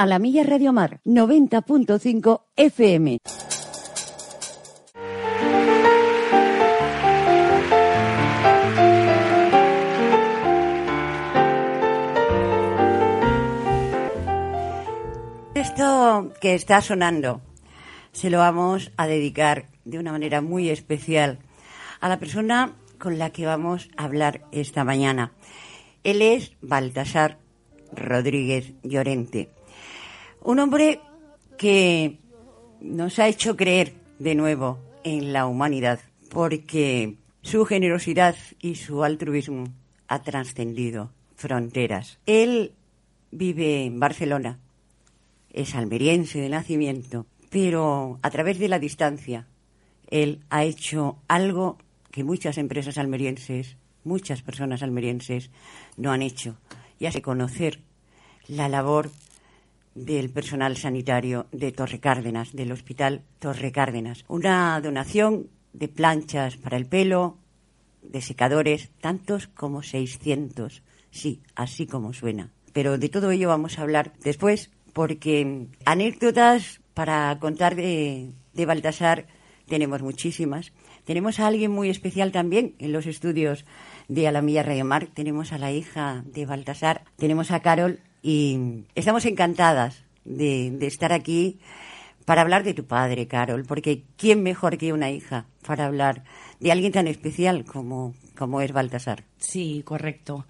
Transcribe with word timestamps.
A 0.00 0.06
la 0.06 0.18
Milla 0.18 0.44
Radio 0.44 0.72
Mar 0.72 1.02
90.5 1.04 2.44
FM. 2.56 3.18
Esto 15.54 16.32
que 16.40 16.54
está 16.54 16.80
sonando 16.80 17.42
se 18.12 18.30
lo 18.30 18.38
vamos 18.38 18.92
a 18.96 19.06
dedicar 19.06 19.66
de 19.84 19.98
una 19.98 20.12
manera 20.12 20.40
muy 20.40 20.70
especial 20.70 21.40
a 22.00 22.08
la 22.08 22.18
persona 22.18 22.72
con 22.98 23.18
la 23.18 23.28
que 23.28 23.44
vamos 23.44 23.90
a 23.98 24.04
hablar 24.04 24.46
esta 24.50 24.82
mañana. 24.82 25.32
Él 26.04 26.22
es 26.22 26.52
Baltasar 26.62 27.36
Rodríguez 27.92 28.72
Llorente, 28.82 29.50
un 30.42 30.58
hombre 30.58 31.00
que 31.58 32.18
nos 32.80 33.18
ha 33.18 33.28
hecho 33.28 33.56
creer 33.56 33.94
de 34.18 34.34
nuevo 34.34 34.78
en 35.04 35.32
la 35.32 35.46
humanidad, 35.46 36.00
porque 36.30 37.16
su 37.42 37.64
generosidad 37.64 38.36
y 38.60 38.76
su 38.76 39.04
altruismo 39.04 39.64
ha 40.08 40.22
trascendido 40.22 41.10
fronteras. 41.36 42.18
Él 42.26 42.72
vive 43.30 43.84
en 43.84 44.00
Barcelona, 44.00 44.58
es 45.52 45.74
almeriense 45.74 46.40
de 46.40 46.48
nacimiento, 46.48 47.26
pero 47.50 48.18
a 48.22 48.30
través 48.30 48.58
de 48.58 48.68
la 48.68 48.78
distancia, 48.78 49.46
él 50.08 50.40
ha 50.50 50.64
hecho 50.64 51.18
algo 51.28 51.78
que 52.10 52.24
muchas 52.24 52.58
empresas 52.58 52.98
almerienses, 52.98 53.76
muchas 54.04 54.42
personas 54.42 54.82
almerienses 54.82 55.50
no 55.96 56.12
han 56.12 56.22
hecho, 56.22 56.56
y 56.98 57.06
hace 57.06 57.22
conocer 57.22 57.80
la 58.48 58.68
labor 58.68 59.10
del 59.94 60.30
personal 60.30 60.76
sanitario 60.76 61.46
de 61.52 61.72
Torre 61.72 62.00
Cárdenas, 62.00 62.52
del 62.52 62.72
Hospital 62.72 63.22
Torre 63.38 63.72
Cárdenas. 63.72 64.24
Una 64.28 64.80
donación 64.80 65.48
de 65.72 65.88
planchas 65.88 66.56
para 66.56 66.76
el 66.76 66.86
pelo, 66.86 67.38
de 68.02 68.22
secadores, 68.22 68.90
tantos 69.00 69.46
como 69.48 69.82
600. 69.82 70.82
Sí, 71.10 71.42
así 71.54 71.86
como 71.86 72.12
suena. 72.12 72.50
Pero 72.72 72.98
de 72.98 73.08
todo 73.08 73.30
ello 73.30 73.48
vamos 73.48 73.78
a 73.78 73.82
hablar 73.82 74.12
después 74.22 74.70
porque 74.92 75.66
anécdotas 75.84 76.80
para 76.94 77.36
contar 77.38 77.74
de, 77.74 78.32
de 78.52 78.66
Baltasar 78.66 79.26
tenemos 79.66 80.02
muchísimas. 80.02 80.72
Tenemos 81.04 81.40
a 81.40 81.46
alguien 81.46 81.70
muy 81.70 81.88
especial 81.88 82.32
también 82.32 82.74
en 82.78 82.92
los 82.92 83.06
estudios 83.06 83.64
de 84.08 84.28
Alamilla 84.28 84.62
Radio. 84.62 84.86
Tenemos 85.14 85.52
a 85.52 85.58
la 85.58 85.72
hija 85.72 86.24
de 86.26 86.46
Baltasar, 86.46 87.04
tenemos 87.16 87.50
a 87.50 87.60
Carol 87.60 88.00
y 88.22 88.84
estamos 88.94 89.24
encantadas 89.24 90.04
de, 90.24 90.86
estar 90.86 91.12
aquí 91.12 91.58
para 92.24 92.42
hablar 92.42 92.64
de 92.64 92.74
tu 92.74 92.84
padre, 92.84 93.26
Carol, 93.26 93.64
porque 93.64 94.04
¿quién 94.16 94.42
mejor 94.42 94.78
que 94.78 94.92
una 94.92 95.10
hija 95.10 95.46
para 95.66 95.86
hablar 95.86 96.24
de 96.60 96.72
alguien 96.72 96.92
tan 96.92 97.06
especial 97.06 97.64
como, 97.64 98.14
como 98.36 98.60
es 98.60 98.72
Baltasar? 98.72 99.24
Sí, 99.38 99.82
correcto. 99.84 100.46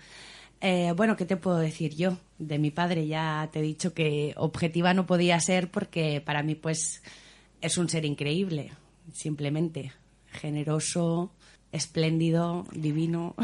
Eh, 0.60 0.92
bueno, 0.94 1.16
¿qué 1.16 1.24
te 1.24 1.36
puedo 1.36 1.58
decir 1.58 1.94
yo? 1.94 2.18
De 2.38 2.58
mi 2.58 2.70
padre 2.70 3.06
ya 3.06 3.48
te 3.50 3.60
he 3.60 3.62
dicho 3.62 3.94
que 3.94 4.34
objetiva 4.36 4.92
no 4.92 5.06
podía 5.06 5.40
ser 5.40 5.70
porque 5.70 6.20
para 6.20 6.42
mí 6.42 6.54
pues 6.54 7.02
es 7.60 7.78
un 7.78 7.88
ser 7.88 8.04
increíble, 8.04 8.72
simplemente. 9.12 9.92
Generoso, 10.26 11.32
espléndido, 11.72 12.66
divino. 12.72 13.34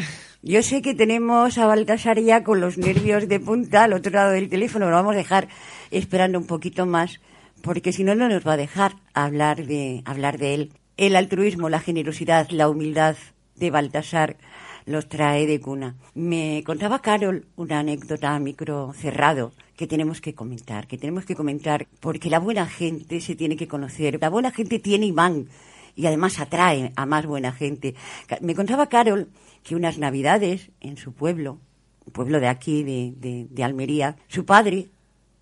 Yo 0.42 0.62
sé 0.62 0.82
que 0.82 0.94
tenemos 0.94 1.58
a 1.58 1.66
Baltasar 1.66 2.20
ya 2.20 2.42
con 2.42 2.60
los 2.60 2.78
nervios 2.78 3.28
de 3.28 3.40
punta 3.40 3.84
al 3.84 3.92
otro 3.92 4.12
lado 4.12 4.32
del 4.32 4.48
teléfono, 4.48 4.90
lo 4.90 4.96
vamos 4.96 5.14
a 5.14 5.18
dejar 5.18 5.48
esperando 5.90 6.38
un 6.38 6.46
poquito 6.46 6.86
más 6.86 7.20
porque 7.62 7.92
si 7.92 8.04
no, 8.04 8.14
no 8.14 8.28
nos 8.28 8.46
va 8.46 8.52
a 8.52 8.56
dejar 8.56 8.96
hablar 9.12 9.66
de, 9.66 10.02
hablar 10.04 10.38
de 10.38 10.54
él. 10.54 10.72
El 10.96 11.16
altruismo, 11.16 11.68
la 11.68 11.80
generosidad, 11.80 12.48
la 12.50 12.68
humildad 12.68 13.16
de 13.56 13.70
Baltasar 13.70 14.36
los 14.84 15.08
trae 15.08 15.46
de 15.46 15.60
cuna. 15.60 15.96
Me 16.14 16.62
contaba 16.64 17.02
Carol 17.02 17.46
una 17.56 17.80
anécdota 17.80 18.34
a 18.34 18.38
micro 18.38 18.92
cerrado 18.92 19.52
que 19.76 19.86
tenemos 19.86 20.20
que 20.20 20.34
comentar, 20.34 20.86
que 20.86 20.96
tenemos 20.96 21.26
que 21.26 21.34
comentar 21.34 21.88
porque 22.00 22.30
la 22.30 22.38
buena 22.38 22.66
gente 22.66 23.20
se 23.20 23.34
tiene 23.34 23.56
que 23.56 23.68
conocer. 23.68 24.18
La 24.20 24.30
buena 24.30 24.52
gente 24.52 24.78
tiene 24.78 25.06
imán 25.06 25.48
y 25.96 26.06
además 26.06 26.38
atrae 26.38 26.92
a 26.94 27.06
más 27.06 27.26
buena 27.26 27.52
gente. 27.52 27.94
Me 28.40 28.54
contaba 28.54 28.88
Carol 28.88 29.28
que 29.64 29.74
unas 29.74 29.98
navidades 29.98 30.70
en 30.80 30.96
su 30.96 31.12
pueblo, 31.12 31.58
un 32.04 32.12
pueblo 32.12 32.38
de 32.38 32.48
aquí, 32.48 32.84
de, 32.84 33.46
de, 33.50 33.64
Almería, 33.64 34.16
su 34.28 34.44
padre 34.44 34.90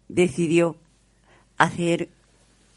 decidió 0.08 0.76
hacer 1.58 2.08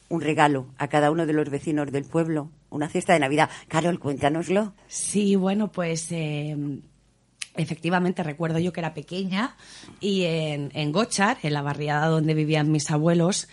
un 0.10 0.22
regalo 0.22 0.68
a 0.78 0.88
cada 0.88 1.12
uno 1.12 1.26
de 1.26 1.34
los 1.34 1.50
vecinos 1.50 1.92
del 1.92 2.04
pueblo, 2.04 2.50
una 2.70 2.90
cesta 2.90 3.14
de 3.14 3.20
Navidad. 3.20 3.50
Carol, 3.68 4.00
cuéntanoslo. 4.00 4.74
Sí, 4.88 5.36
bueno, 5.36 5.72
pues 5.72 6.12
eh, 6.12 6.56
efectivamente 7.56 8.24
recuerdo 8.24 8.60
yo 8.60 8.74
que 8.74 8.80
era 8.80 8.94
pequeña 8.94 9.56
y 10.00 10.24
en, 10.24 10.72
en 10.74 10.92
Gochar, 10.92 11.38
en 11.44 11.54
la 11.54 11.62
barriada 11.62 12.08
donde 12.08 12.34
vivían 12.34 12.72
mis 12.72 12.90
abuelos, 12.90 13.48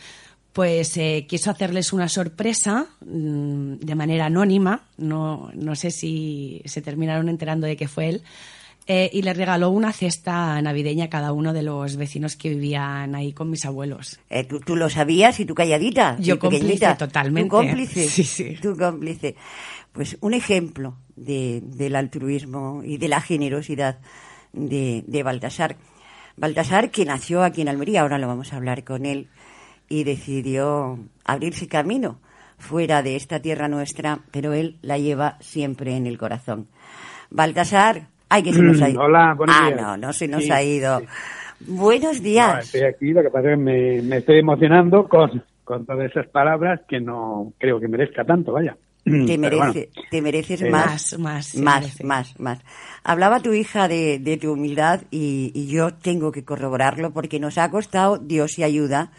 pues 0.55 0.97
eh, 0.97 1.27
quiso 1.29 1.51
hacerles 1.51 1.93
una 1.93 2.09
sorpresa 2.09 2.87
mmm, 3.05 3.75
de 3.75 3.95
manera 3.97 4.27
anónima, 4.27 4.85
no, 4.97 5.51
no 5.53 5.75
sé 5.75 5.91
si 5.91 6.63
se 6.65 6.81
terminaron 6.81 7.29
enterando 7.29 7.67
de 7.67 7.77
que 7.77 7.89
fue 7.89 8.09
él, 8.09 8.23
eh, 8.87 9.11
y 9.13 9.23
le 9.23 9.35
regaló 9.35 9.71
una 9.71 9.93
cesta 9.93 10.63
navideña 10.63 11.07
a 11.07 11.11
cada 11.11 11.33
uno 11.33 11.53
de 11.53 11.63
los 11.63 11.97
vecinos 11.97 12.37
que 12.37 12.51
vivían 12.51 13.17
ahí 13.17 13.33
con 13.33 13.51
mis 13.51 13.65
abuelos. 13.65 14.21
Eh, 14.31 14.45
¿tú, 14.45 14.61
¿tú, 14.61 14.77
lo 14.77 14.89
sabías 14.89 15.41
y 15.41 15.45
tú 15.45 15.55
calladita? 15.55 16.17
Yo 16.21 16.39
cómplice 16.39 16.65
pequeñita. 16.65 16.97
totalmente. 16.97 17.49
¿Tú 17.49 17.57
cómplice? 17.57 18.09
Sí, 18.09 18.23
sí. 18.23 18.57
Tú 18.63 18.77
cómplice. 18.77 19.35
Pues 19.93 20.17
un 20.21 20.35
ejemplo 20.35 20.99
de, 21.17 21.63
del 21.65 21.97
altruismo 21.97 22.83
y 22.85 22.99
de 22.99 23.09
la 23.09 23.21
generosidad 23.21 23.99
de, 24.53 25.03
de 25.07 25.23
Baltasar. 25.25 25.77
Baltasar, 26.37 26.91
que 26.91 27.05
nació 27.05 27.43
aquí 27.43 27.63
en 27.63 27.69
Almería, 27.69 28.03
ahora 28.03 28.19
lo 28.19 28.29
vamos 28.29 28.53
a 28.53 28.57
hablar 28.57 28.85
con 28.85 29.07
él, 29.07 29.29
y 29.89 30.05
decidió 30.05 30.99
abrirse 31.25 31.69
camino 31.69 32.19
fuera 32.59 33.03
de 33.03 33.17
esta 33.17 33.41
tierra 33.41 33.69
nuestra, 33.69 34.21
pero 34.31 34.53
él 34.53 34.77
la 34.83 34.99
lleva 34.99 35.37
siempre 35.41 35.97
en 35.97 36.07
el 36.07 36.19
corazón. 36.19 36.69
Baltasar, 37.31 38.09
ay, 38.29 38.43
que 38.43 38.53
se 38.53 38.63
nos 38.63 38.81
ha 38.81 38.89
ido. 38.91 39.03
Hola, 39.03 39.35
buenos 39.37 39.57
ah, 39.59 39.67
días. 39.67 39.81
no, 39.81 39.97
no 39.97 40.13
se 40.13 40.29
nos 40.29 40.45
Sí, 40.45 40.51
ha 40.51 40.63
ido. 40.63 41.01
sí. 41.01 41.07
Buenos 41.67 42.23
días. 42.23 42.55
No, 42.55 42.61
estoy 42.61 42.83
aquí, 42.83 43.13
lo 43.13 43.23
que 43.23 43.31
pasa 43.31 43.51
es 43.51 43.57
que 43.57 43.63
me, 43.63 44.03
me 44.03 44.17
estoy 44.19 44.39
emocionando 44.39 45.09
con, 45.09 45.43
con 45.65 45.87
todas 45.87 46.11
esas 46.11 46.27
palabras 46.29 46.81
que 46.89 47.01
no 47.01 47.53
creo 47.59 47.81
que 47.81 47.89
merezca 47.89 48.25
tanto, 48.25 48.53
vaya. 48.53 48.77
Te, 49.05 49.11
Pero 49.11 49.39
merece, 49.39 49.91
bueno, 49.95 50.09
te 50.11 50.23
mereces 50.23 50.63
eh, 50.63 50.71
más, 50.71 51.19
Más, 51.19 51.19
más, 51.19 51.47
se 51.49 51.63
más, 51.63 51.81
merece. 51.83 52.05
más, 52.05 52.41
más. 52.41 52.59
Hablaba 53.03 53.41
tu 53.41 53.53
hija 53.53 53.87
de, 53.89 54.19
de 54.19 54.37
tu 54.39 54.53
humildad 54.53 55.03
y, 55.11 55.53
y 55.55 55.67
yo 55.67 55.93
tengo 55.95 56.33
que 56.33 56.45
corroborarlo 56.45 57.13
porque 57.13 57.39
nos 57.39 57.59
ha 57.59 57.71
costado, 57.71 58.17
Dios 58.19 58.59
y 58.59 58.63
ayuda, 58.63 59.11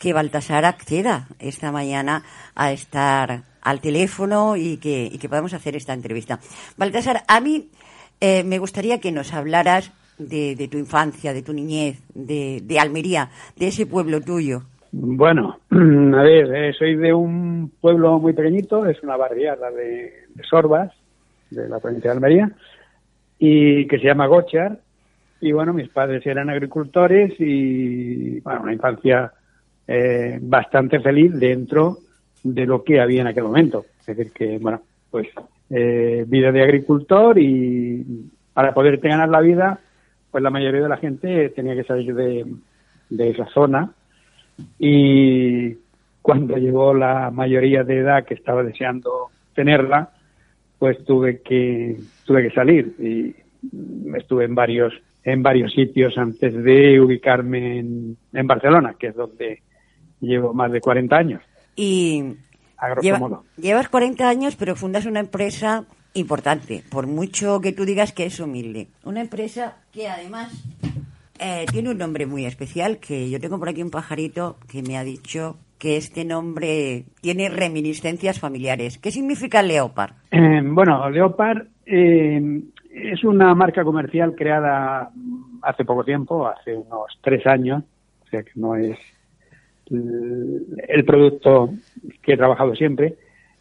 que 0.00 0.14
Baltasar 0.14 0.64
acceda 0.64 1.28
esta 1.38 1.70
mañana 1.70 2.22
a 2.56 2.72
estar 2.72 3.42
al 3.60 3.80
teléfono 3.80 4.56
y 4.56 4.78
que, 4.78 5.04
y 5.12 5.18
que 5.18 5.28
podamos 5.28 5.52
hacer 5.52 5.76
esta 5.76 5.92
entrevista. 5.92 6.40
Baltasar, 6.78 7.20
a 7.28 7.40
mí 7.40 7.68
eh, 8.20 8.42
me 8.42 8.58
gustaría 8.58 8.98
que 8.98 9.12
nos 9.12 9.34
hablaras 9.34 9.92
de, 10.18 10.56
de 10.56 10.68
tu 10.68 10.78
infancia, 10.78 11.34
de 11.34 11.42
tu 11.42 11.52
niñez, 11.52 12.02
de, 12.14 12.62
de 12.64 12.80
Almería, 12.80 13.28
de 13.56 13.68
ese 13.68 13.84
pueblo 13.86 14.22
tuyo. 14.22 14.62
Bueno, 14.90 15.58
a 15.70 16.22
ver, 16.22 16.54
eh, 16.54 16.72
soy 16.72 16.96
de 16.96 17.12
un 17.12 17.70
pueblo 17.80 18.18
muy 18.18 18.32
pequeñito, 18.32 18.86
es 18.86 19.02
una 19.02 19.18
barriada 19.18 19.70
de, 19.70 20.12
Sorbas, 20.48 20.92
de 21.50 21.68
la 21.68 21.78
provincia 21.78 22.10
de 22.10 22.16
Almería, 22.16 22.50
y 23.38 23.86
que 23.86 23.98
se 23.98 24.06
llama 24.06 24.26
Gochar. 24.26 24.78
Y 25.42 25.52
bueno, 25.52 25.74
mis 25.74 25.88
padres 25.90 26.26
eran 26.26 26.48
agricultores 26.48 27.34
y, 27.38 28.40
bueno, 28.40 28.62
una 28.62 28.72
infancia 28.72 29.32
eh, 29.92 30.38
bastante 30.40 31.00
feliz 31.00 31.32
dentro 31.34 31.98
de 32.44 32.64
lo 32.64 32.84
que 32.84 33.00
había 33.00 33.22
en 33.22 33.26
aquel 33.26 33.42
momento. 33.42 33.86
Es 33.98 34.16
decir, 34.16 34.30
que, 34.32 34.58
bueno, 34.58 34.82
pues 35.10 35.26
eh, 35.68 36.24
vida 36.28 36.52
de 36.52 36.62
agricultor 36.62 37.36
y 37.40 38.30
para 38.54 38.72
poderte 38.72 39.08
ganar 39.08 39.28
la 39.30 39.40
vida, 39.40 39.80
pues 40.30 40.44
la 40.44 40.50
mayoría 40.50 40.82
de 40.82 40.88
la 40.88 40.96
gente 40.96 41.48
tenía 41.48 41.74
que 41.74 41.82
salir 41.82 42.14
de, 42.14 42.46
de 43.08 43.30
esa 43.30 43.46
zona 43.46 43.90
y 44.78 45.74
cuando 46.22 46.56
llegó 46.56 46.94
la 46.94 47.32
mayoría 47.32 47.82
de 47.82 47.98
edad 47.98 48.24
que 48.24 48.34
estaba 48.34 48.62
deseando 48.62 49.30
tenerla, 49.56 50.10
pues 50.78 51.04
tuve 51.04 51.40
que 51.40 51.96
tuve 52.24 52.44
que 52.44 52.54
salir 52.54 52.94
y 53.00 53.34
estuve 54.16 54.44
en 54.44 54.54
varios 54.54 54.94
en 55.24 55.42
varios 55.42 55.72
sitios 55.72 56.16
antes 56.16 56.54
de 56.62 57.00
ubicarme 57.00 57.80
en, 57.80 58.16
en 58.32 58.46
Barcelona, 58.46 58.94
que 58.96 59.08
es 59.08 59.16
donde 59.16 59.62
llevo 60.20 60.52
más 60.54 60.70
de 60.72 60.80
40 60.80 61.16
años. 61.16 61.42
Y 61.76 62.34
A 62.76 62.88
grosso 62.88 63.02
lleva- 63.02 63.18
modo. 63.18 63.44
llevas 63.56 63.88
40 63.88 64.28
años, 64.28 64.56
pero 64.56 64.76
fundas 64.76 65.06
una 65.06 65.20
empresa 65.20 65.84
importante, 66.14 66.82
por 66.90 67.06
mucho 67.06 67.60
que 67.60 67.72
tú 67.72 67.84
digas 67.84 68.12
que 68.12 68.26
es 68.26 68.40
humilde. 68.40 68.88
Una 69.04 69.20
empresa 69.20 69.76
que 69.92 70.08
además 70.08 70.52
eh, 71.38 71.64
tiene 71.72 71.90
un 71.90 71.98
nombre 71.98 72.26
muy 72.26 72.44
especial, 72.46 72.98
que 72.98 73.30
yo 73.30 73.40
tengo 73.40 73.58
por 73.58 73.68
aquí 73.68 73.82
un 73.82 73.90
pajarito 73.90 74.56
que 74.70 74.82
me 74.82 74.98
ha 74.98 75.04
dicho 75.04 75.56
que 75.78 75.96
este 75.96 76.24
nombre 76.26 77.04
tiene 77.22 77.48
reminiscencias 77.48 78.38
familiares. 78.38 78.98
¿Qué 78.98 79.10
significa 79.10 79.62
Leopard? 79.62 80.12
Eh, 80.30 80.60
bueno, 80.62 81.08
Leopard 81.08 81.68
eh, 81.86 82.60
es 82.92 83.24
una 83.24 83.54
marca 83.54 83.82
comercial 83.84 84.34
creada 84.36 85.10
hace 85.62 85.84
poco 85.86 86.04
tiempo, 86.04 86.46
hace 86.46 86.74
unos 86.76 87.06
tres 87.22 87.46
años, 87.46 87.82
o 88.26 88.28
sea 88.28 88.42
que 88.42 88.50
no 88.56 88.74
es 88.74 88.98
el, 89.90 91.04
producto 91.04 91.70
que 92.22 92.34
he 92.34 92.36
trabajado 92.36 92.74
siempre. 92.74 93.16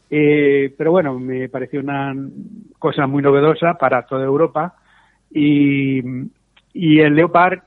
Eh, 0.10 0.74
pero 0.78 0.92
bueno, 0.92 1.20
me 1.20 1.50
pareció 1.50 1.80
una 1.80 2.16
cosa 2.80 3.08
muy 3.08 3.22
novedosa 3.22 3.76
para 3.76 4.06
toda 4.06 4.26
Europa 4.26 4.76
y, 5.32 6.02
y 6.74 7.00
el 7.00 7.16
Leopard 7.16 7.60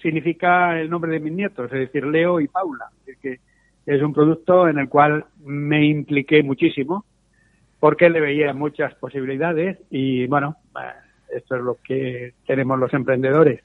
significa 0.00 0.78
el 0.80 0.88
nombre 0.88 1.10
de 1.10 1.20
mis 1.20 1.32
nietos, 1.32 1.72
es 1.72 1.80
decir, 1.80 2.06
Leo 2.06 2.40
y 2.40 2.48
Paula. 2.48 2.86
Es 3.06 3.18
que 3.18 3.40
es 3.86 4.02
un 4.02 4.12
producto 4.12 4.68
en 4.68 4.78
el 4.78 4.88
cual 4.88 5.24
me 5.44 5.84
impliqué 5.86 6.42
muchísimo 6.42 7.04
porque 7.80 8.10
le 8.10 8.20
veía 8.20 8.52
muchas 8.52 8.94
posibilidades 8.94 9.78
y 9.90 10.26
bueno, 10.26 10.56
eh, 10.76 11.36
esto 11.36 11.56
es 11.56 11.62
lo 11.62 11.78
que 11.82 12.34
tenemos 12.46 12.78
los 12.78 12.92
emprendedores, 12.94 13.62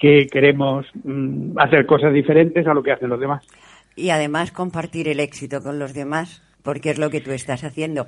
que 0.00 0.26
queremos 0.26 0.86
mm, 1.04 1.58
hacer 1.58 1.86
cosas 1.86 2.12
diferentes 2.12 2.66
a 2.66 2.74
lo 2.74 2.82
que 2.82 2.90
hacen 2.92 3.10
los 3.10 3.20
demás. 3.20 3.46
Y 3.94 4.10
además 4.10 4.50
compartir 4.50 5.06
el 5.08 5.20
éxito 5.20 5.62
con 5.62 5.78
los 5.78 5.92
demás, 5.94 6.42
porque 6.62 6.90
es 6.90 6.98
lo 6.98 7.10
que 7.10 7.20
tú 7.20 7.30
estás 7.32 7.62
haciendo. 7.64 8.06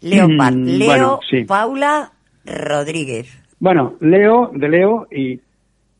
Leopard, 0.00 0.54
Mm, 0.54 0.64
Leo, 0.78 0.86
bueno, 0.86 1.20
sí. 1.28 1.44
Paula 1.44 2.12
Rodríguez. 2.44 3.36
Bueno, 3.58 3.94
Leo 4.00 4.50
de 4.54 4.68
Leo 4.68 5.06
y 5.10 5.40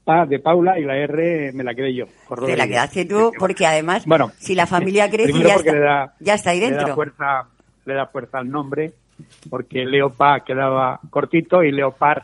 Pa 0.04 0.26
de 0.26 0.38
Paula 0.38 0.78
y 0.78 0.84
la 0.84 0.96
R 0.98 1.50
me 1.54 1.64
la 1.64 1.74
quedé 1.74 1.94
yo. 1.94 2.04
por 2.28 2.44
Te 2.44 2.56
la 2.56 2.66
quedaste 2.68 3.06
tú, 3.06 3.32
porque 3.38 3.66
además, 3.66 4.04
Bueno, 4.06 4.32
si 4.38 4.54
la 4.54 4.66
familia 4.66 5.08
crece, 5.10 5.32
ya 5.42 5.54
está, 5.54 5.72
le 5.72 5.80
da- 5.80 6.14
ya 6.20 6.34
está 6.34 6.50
ahí 6.50 6.60
Le 6.60 6.70
da 6.70 6.76
dentro. 6.76 6.94
fuerza, 6.94 7.48
le 7.86 7.94
da 7.94 8.06
fuerza 8.06 8.38
al 8.38 8.50
nombre, 8.50 8.92
porque 9.48 9.84
Leopa 9.86 10.40
quedaba 10.44 11.00
cortito 11.08 11.62
y 11.64 11.72
Leopard 11.72 12.22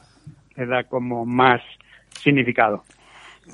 le 0.57 0.67
da 0.67 0.85
como 0.85 1.25
más 1.25 1.63
significado. 2.23 2.85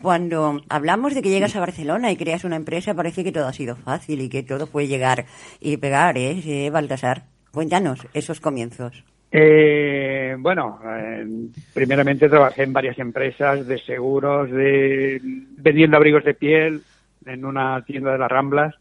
Cuando 0.02 0.60
hablamos 0.68 1.14
de 1.14 1.22
que 1.22 1.30
llegas 1.30 1.56
a 1.56 1.60
Barcelona 1.60 2.12
y 2.12 2.16
creas 2.16 2.44
una 2.44 2.56
empresa, 2.56 2.94
parece 2.94 3.24
que 3.24 3.32
todo 3.32 3.46
ha 3.46 3.52
sido 3.52 3.76
fácil 3.76 4.20
y 4.20 4.28
que 4.28 4.42
todo 4.42 4.66
puede 4.66 4.86
llegar 4.86 5.26
y 5.60 5.76
pegar, 5.76 6.16
¿eh, 6.18 6.40
eh, 6.44 6.70
Baltasar? 6.70 7.24
Cuéntanos 7.50 8.06
esos 8.12 8.40
comienzos. 8.40 9.04
Eh, 9.32 10.36
bueno, 10.38 10.78
eh, 10.86 11.26
primeramente 11.74 12.28
trabajé 12.28 12.62
en 12.62 12.72
varias 12.72 12.98
empresas 12.98 13.66
de 13.66 13.78
seguros, 13.78 14.50
de 14.50 15.20
vendiendo 15.22 15.96
abrigos 15.96 16.24
de 16.24 16.34
piel 16.34 16.82
en 17.24 17.44
una 17.44 17.84
tienda 17.84 18.12
de 18.12 18.18
las 18.18 18.30
Ramblas. 18.30 18.74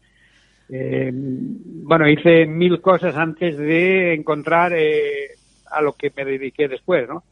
Eh, 0.68 1.10
bueno, 1.12 2.08
hice 2.08 2.46
mil 2.46 2.80
cosas 2.80 3.16
antes 3.16 3.56
de 3.56 4.14
encontrar 4.14 4.72
eh, 4.74 5.30
a 5.70 5.80
lo 5.80 5.92
que 5.92 6.12
me 6.16 6.24
dediqué 6.24 6.68
después, 6.68 7.08
¿no? 7.08 7.24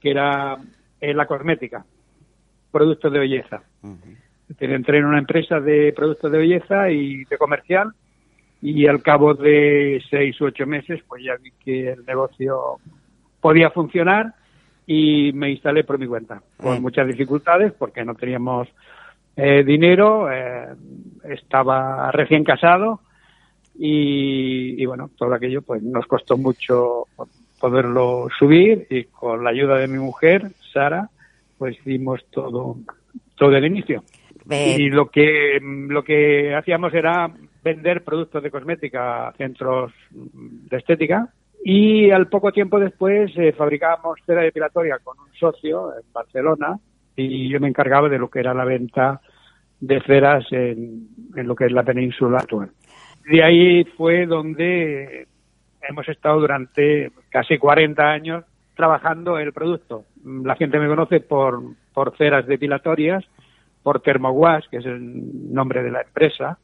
Que 0.00 0.10
era 0.10 0.56
eh, 1.00 1.14
la 1.14 1.26
cosmética, 1.26 1.84
productos 2.70 3.12
de 3.12 3.18
belleza. 3.18 3.62
Decir, 4.48 4.70
Entré 4.72 4.98
en 4.98 5.04
una 5.04 5.18
empresa 5.18 5.60
de 5.60 5.92
productos 5.94 6.30
de 6.32 6.38
belleza 6.38 6.90
y 6.90 7.24
de 7.24 7.38
comercial 7.38 7.92
y 8.62 8.86
al 8.86 9.00
cabo 9.02 9.34
de 9.34 10.02
seis 10.10 10.38
u 10.40 10.46
ocho 10.46 10.66
meses 10.66 11.00
pues 11.08 11.22
ya 11.24 11.34
vi 11.42 11.50
que 11.64 11.92
el 11.92 12.04
negocio 12.04 12.76
podía 13.40 13.70
funcionar 13.70 14.34
y 14.86 15.32
me 15.34 15.50
instalé 15.50 15.84
por 15.84 15.98
mi 15.98 16.06
cuenta 16.06 16.42
con 16.58 16.78
Mm. 16.78 16.82
muchas 16.82 17.06
dificultades 17.06 17.72
porque 17.72 18.04
no 18.04 18.14
teníamos 18.14 18.68
eh, 19.36 19.62
dinero 19.64 20.30
eh, 20.30 20.66
estaba 21.30 22.10
recién 22.12 22.44
casado 22.44 23.00
y, 23.78 24.82
y 24.82 24.84
bueno 24.86 25.10
todo 25.16 25.32
aquello 25.32 25.62
pues 25.62 25.82
nos 25.82 26.06
costó 26.06 26.36
mucho 26.36 27.04
poderlo 27.60 28.28
subir 28.38 28.86
y 28.90 29.04
con 29.04 29.42
la 29.44 29.50
ayuda 29.50 29.76
de 29.78 29.88
mi 29.88 29.98
mujer 29.98 30.50
Sara 30.72 31.08
pues 31.60 31.76
hicimos 31.78 32.24
todo 32.30 32.78
todo 33.36 33.54
el 33.54 33.66
inicio 33.66 34.02
Eh, 34.48 34.76
y 34.80 34.88
lo 34.88 35.10
que 35.10 35.60
lo 35.60 36.02
que 36.02 36.54
hacíamos 36.54 36.92
era 36.94 37.30
vender 37.62 38.02
productos 38.02 38.42
de 38.42 38.50
cosmética 38.50 39.28
a 39.28 39.32
centros 39.34 39.92
de 40.10 40.76
estética 40.78 41.28
y 41.62 42.10
al 42.10 42.26
poco 42.28 42.50
tiempo 42.50 42.80
después 42.80 43.30
eh, 43.36 43.52
fabricábamos 43.52 44.18
cera 44.24 44.42
depilatoria 44.42 44.98
con 45.04 45.18
un 45.20 45.32
socio 45.34 45.92
en 45.94 46.10
Barcelona 46.12 46.78
y 47.14 47.50
yo 47.50 47.60
me 47.60 47.68
encargaba 47.68 48.08
de 48.08 48.18
lo 48.18 48.30
que 48.30 48.40
era 48.40 48.54
la 48.54 48.64
venta 48.64 49.20
de 49.78 50.00
ceras 50.00 50.44
en, 50.52 51.08
en 51.36 51.46
lo 51.46 51.54
que 51.54 51.66
es 51.66 51.72
la 51.72 51.82
península 51.82 52.38
actual. 52.38 52.70
De 53.30 53.44
ahí 53.44 53.84
fue 53.96 54.24
donde 54.24 55.26
hemos 55.86 56.08
estado 56.08 56.40
durante 56.40 57.12
casi 57.28 57.58
40 57.58 58.02
años 58.02 58.44
trabajando 58.80 59.38
el 59.38 59.52
producto. 59.52 60.06
La 60.24 60.56
gente 60.56 60.78
me 60.78 60.88
conoce 60.88 61.20
por, 61.20 61.60
por 61.92 62.16
ceras 62.16 62.46
depilatorias, 62.46 63.22
por 63.82 64.00
Thermowash, 64.00 64.68
que 64.70 64.78
es 64.78 64.86
el 64.86 65.52
nombre 65.52 65.82
de 65.82 65.90
la 65.90 66.00
empresa, 66.00 66.58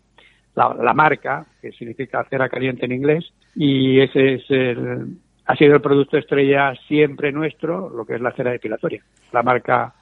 la, 0.54 0.74
la 0.80 0.94
marca, 0.94 1.44
que 1.60 1.72
significa 1.72 2.24
cera 2.30 2.48
caliente 2.48 2.86
en 2.86 2.92
inglés, 2.92 3.30
y 3.54 4.00
ese 4.00 4.34
es 4.36 4.44
el, 4.48 5.18
ha 5.44 5.56
sido 5.56 5.74
el 5.74 5.82
producto 5.82 6.16
estrella 6.16 6.72
siempre 6.88 7.32
nuestro, 7.32 7.90
lo 7.90 8.06
que 8.06 8.14
es 8.14 8.22
la 8.22 8.32
cera 8.32 8.52
depilatoria, 8.52 9.02
la 9.32 9.42
marca 9.42 9.94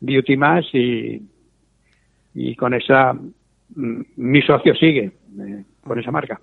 Beauty 0.00 0.36
Mash 0.36 0.68
y, 0.74 1.22
y 2.34 2.54
con 2.56 2.74
esa 2.74 3.14
mm, 3.14 4.02
mi 4.16 4.42
socio 4.42 4.74
sigue 4.74 5.12
eh, 5.40 5.64
con 5.82 5.98
esa 5.98 6.10
marca. 6.10 6.38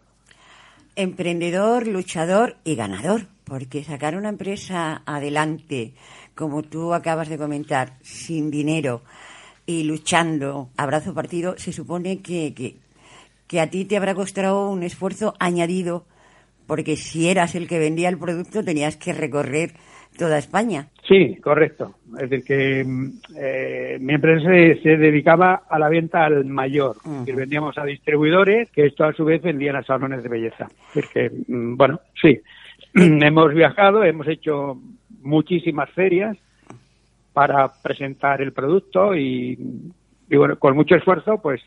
Emprendedor, 0.96 1.86
luchador 1.86 2.56
y 2.64 2.76
ganador, 2.76 3.28
porque 3.52 3.84
sacar 3.84 4.16
una 4.16 4.30
empresa 4.30 5.02
adelante, 5.06 5.92
como 6.36 6.64
tú 6.64 6.94
acabas 6.94 7.28
de 7.28 7.38
comentar, 7.38 7.98
sin 8.02 8.50
dinero 8.50 9.02
y 9.66 9.84
luchando 9.84 10.70
a 10.78 10.86
brazo 10.86 11.14
partido, 11.14 11.56
se 11.58 11.74
supone 11.74 12.22
que, 12.22 12.54
que, 12.54 12.78
que 13.48 13.60
a 13.60 13.70
ti 13.70 13.84
te 13.84 13.98
habrá 13.98 14.16
costado 14.16 14.70
un 14.70 14.84
esfuerzo 14.84 15.34
añadido, 15.38 16.06
porque 16.66 16.96
si 16.96 17.28
eras 17.28 17.54
el 17.56 17.68
que 17.68 17.78
vendía 17.78 18.08
el 18.08 18.18
producto 18.18 18.64
tenías 18.64 18.96
que 18.96 19.12
recorrer 19.12 19.72
toda 20.18 20.38
España. 20.38 20.88
Sí, 21.06 21.36
correcto. 21.44 21.96
Es 22.22 22.30
decir, 22.30 22.46
que 22.46 22.84
mm, 22.86 23.10
eh, 23.36 23.98
mi 24.00 24.14
empresa 24.14 24.50
se, 24.50 24.82
se 24.82 24.96
dedicaba 24.96 25.64
a 25.70 25.78
la 25.78 25.90
venta 25.90 26.24
al 26.24 26.46
mayor. 26.46 26.96
Decir, 27.04 27.36
vendíamos 27.36 27.78
a 27.78 27.84
distribuidores 27.84 28.72
que 28.72 28.86
esto 28.86 29.04
a 29.04 29.12
su 29.12 29.26
vez 29.26 29.42
vendían 29.42 29.76
a 29.76 29.84
salones 29.84 30.24
de 30.24 30.30
belleza. 30.30 30.70
Es 30.96 31.06
que, 31.10 31.30
mm, 31.30 31.76
bueno, 31.76 32.00
sí. 32.22 32.40
hemos 32.94 33.54
viajado, 33.54 34.04
hemos 34.04 34.28
hecho 34.28 34.80
muchísimas 35.22 35.90
ferias 35.92 36.38
para 37.34 37.72
presentar 37.82 38.42
el 38.42 38.52
producto 38.52 39.16
y, 39.16 39.58
bueno, 40.30 40.58
con 40.58 40.76
mucho 40.76 40.96
esfuerzo 40.96 41.42
pues 41.42 41.62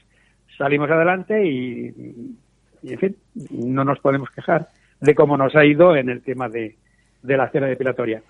salimos 0.59 0.90
adelante 0.90 1.47
y, 1.47 2.37
y, 2.83 2.93
en 2.93 2.99
fin, 2.99 3.16
no 3.50 3.85
nos 3.85 3.99
podemos 4.00 4.31
quejar 4.31 4.69
de 5.00 5.14
cómo 5.14 5.37
nos 5.37 5.57
ha 5.57 5.64
ido 5.64 5.97
en 5.97 6.11
el 6.11 6.23
tema 6.23 6.49
de, 6.49 6.76
de 7.23 7.37
la 7.37 7.49
cera 7.50 7.66
depilatoria. 7.66 8.23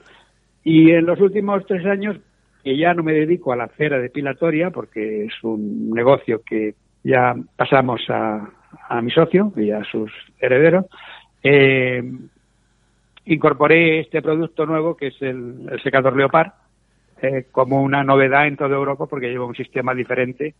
Y 0.62 0.92
en 0.92 1.04
los 1.04 1.20
últimos 1.20 1.66
tres 1.66 1.84
años, 1.84 2.16
que 2.62 2.76
ya 2.76 2.94
no 2.94 3.02
me 3.02 3.12
dedico 3.12 3.52
a 3.52 3.56
la 3.56 3.68
cera 3.68 3.98
depilatoria, 3.98 4.70
porque 4.70 5.26
es 5.26 5.34
un 5.42 5.90
negocio 5.90 6.42
que 6.42 6.74
ya 7.02 7.34
pasamos 7.56 8.00
a, 8.08 8.48
a 8.88 9.02
mi 9.02 9.10
socio 9.10 9.52
y 9.56 9.70
a 9.70 9.84
sus 9.84 10.10
herederos, 10.38 10.86
eh, 11.42 12.02
incorporé 13.26 14.00
este 14.00 14.22
producto 14.22 14.66
nuevo, 14.66 14.96
que 14.96 15.08
es 15.08 15.22
el, 15.22 15.68
el 15.70 15.82
secador 15.82 16.16
Leopard, 16.16 16.52
eh, 17.22 17.46
como 17.50 17.82
una 17.82 18.02
novedad 18.02 18.46
en 18.46 18.56
toda 18.56 18.76
Europa, 18.76 19.06
porque 19.06 19.30
lleva 19.30 19.46
un 19.46 19.54
sistema 19.54 19.94
diferente 19.94 20.54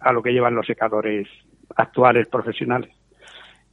a 0.00 0.12
lo 0.12 0.22
que 0.22 0.32
llevan 0.32 0.54
los 0.54 0.66
secadores 0.66 1.28
actuales 1.76 2.28
profesionales. 2.28 2.90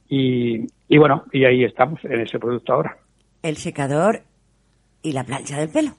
Y, 0.08 0.66
y 0.88 0.98
bueno, 0.98 1.24
y 1.32 1.44
ahí 1.44 1.64
estamos, 1.64 2.04
en 2.04 2.20
ese 2.20 2.38
producto 2.38 2.72
ahora. 2.72 2.96
El 3.42 3.56
secador 3.56 4.22
y 5.02 5.12
la 5.12 5.24
plancha 5.24 5.58
del 5.58 5.70
pelo. 5.70 5.90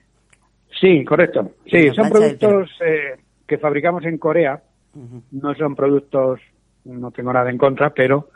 Sí, 0.80 1.04
correcto. 1.06 1.52
Sí, 1.70 1.90
son 1.90 2.10
productos 2.10 2.70
eh, 2.86 3.18
que 3.48 3.58
fabricamos 3.58 4.04
en 4.06 4.18
Corea. 4.18 4.62
No 5.32 5.54
son 5.56 5.76
productos, 5.76 6.40
no 6.86 7.12
tengo 7.12 7.32
nada 7.32 7.50
en 7.50 7.58
contra, 7.58 7.92
pero 7.92 8.30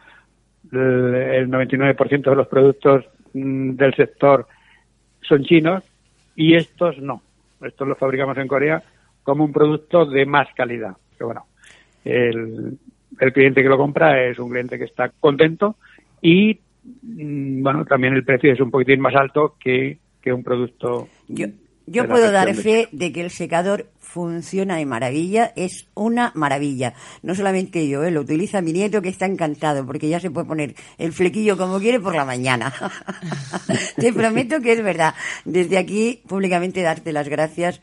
el, 0.71 1.15
el 1.15 1.49
99% 1.49 2.29
de 2.29 2.35
los 2.35 2.47
productos 2.47 3.05
del 3.35 3.93
sector 3.95 4.47
son 5.21 5.43
chinos 5.43 5.83
y 6.35 6.55
estos 6.55 6.97
no. 6.99 7.21
Estos 7.61 7.87
los 7.87 7.97
fabricamos 7.97 8.37
en 8.37 8.47
Corea 8.47 8.81
como 9.23 9.43
un 9.43 9.51
producto 9.51 10.05
de 10.05 10.25
más 10.25 10.47
calidad. 10.55 10.95
Pero 11.17 11.27
bueno, 11.27 11.45
el, 12.03 12.77
el 13.19 13.33
cliente 13.33 13.61
que 13.61 13.69
lo 13.69 13.77
compra 13.77 14.23
es 14.23 14.39
un 14.39 14.49
cliente 14.49 14.77
que 14.77 14.85
está 14.85 15.09
contento 15.09 15.75
y 16.21 16.59
mm, 17.01 17.61
bueno, 17.61 17.85
también 17.85 18.13
el 18.13 18.23
precio 18.23 18.53
es 18.53 18.59
un 18.59 18.71
poquitín 18.71 19.01
más 19.01 19.15
alto 19.15 19.55
que, 19.59 19.97
que 20.21 20.31
un 20.31 20.43
producto. 20.43 21.09
Yo 21.87 22.07
puedo 22.07 22.31
dar 22.31 22.47
de- 22.47 22.53
fe 22.61 22.89
de 22.91 23.11
que 23.11 23.21
el 23.21 23.31
secador 23.31 23.89
funciona 23.99 24.77
de 24.77 24.85
maravilla, 24.85 25.51
es 25.57 25.87
una 25.93 26.31
maravilla. 26.35 26.93
No 27.21 27.35
solamente 27.35 27.87
yo, 27.87 28.03
¿eh? 28.03 28.11
lo 28.11 28.21
utiliza 28.21 28.61
mi 28.61 28.71
nieto 28.71 29.01
que 29.01 29.09
está 29.09 29.25
encantado 29.25 29.85
porque 29.85 30.07
ya 30.07 30.19
se 30.21 30.31
puede 30.31 30.47
poner 30.47 30.75
el 30.97 31.11
flequillo 31.11 31.57
como 31.57 31.79
quiere 31.79 31.99
por 31.99 32.15
la 32.15 32.23
mañana. 32.23 32.73
Te 33.97 34.13
prometo 34.13 34.61
que 34.61 34.71
es 34.73 34.83
verdad. 34.83 35.13
Desde 35.43 35.77
aquí, 35.77 36.21
públicamente, 36.27 36.81
darte 36.81 37.11
las 37.11 37.27
gracias 37.27 37.81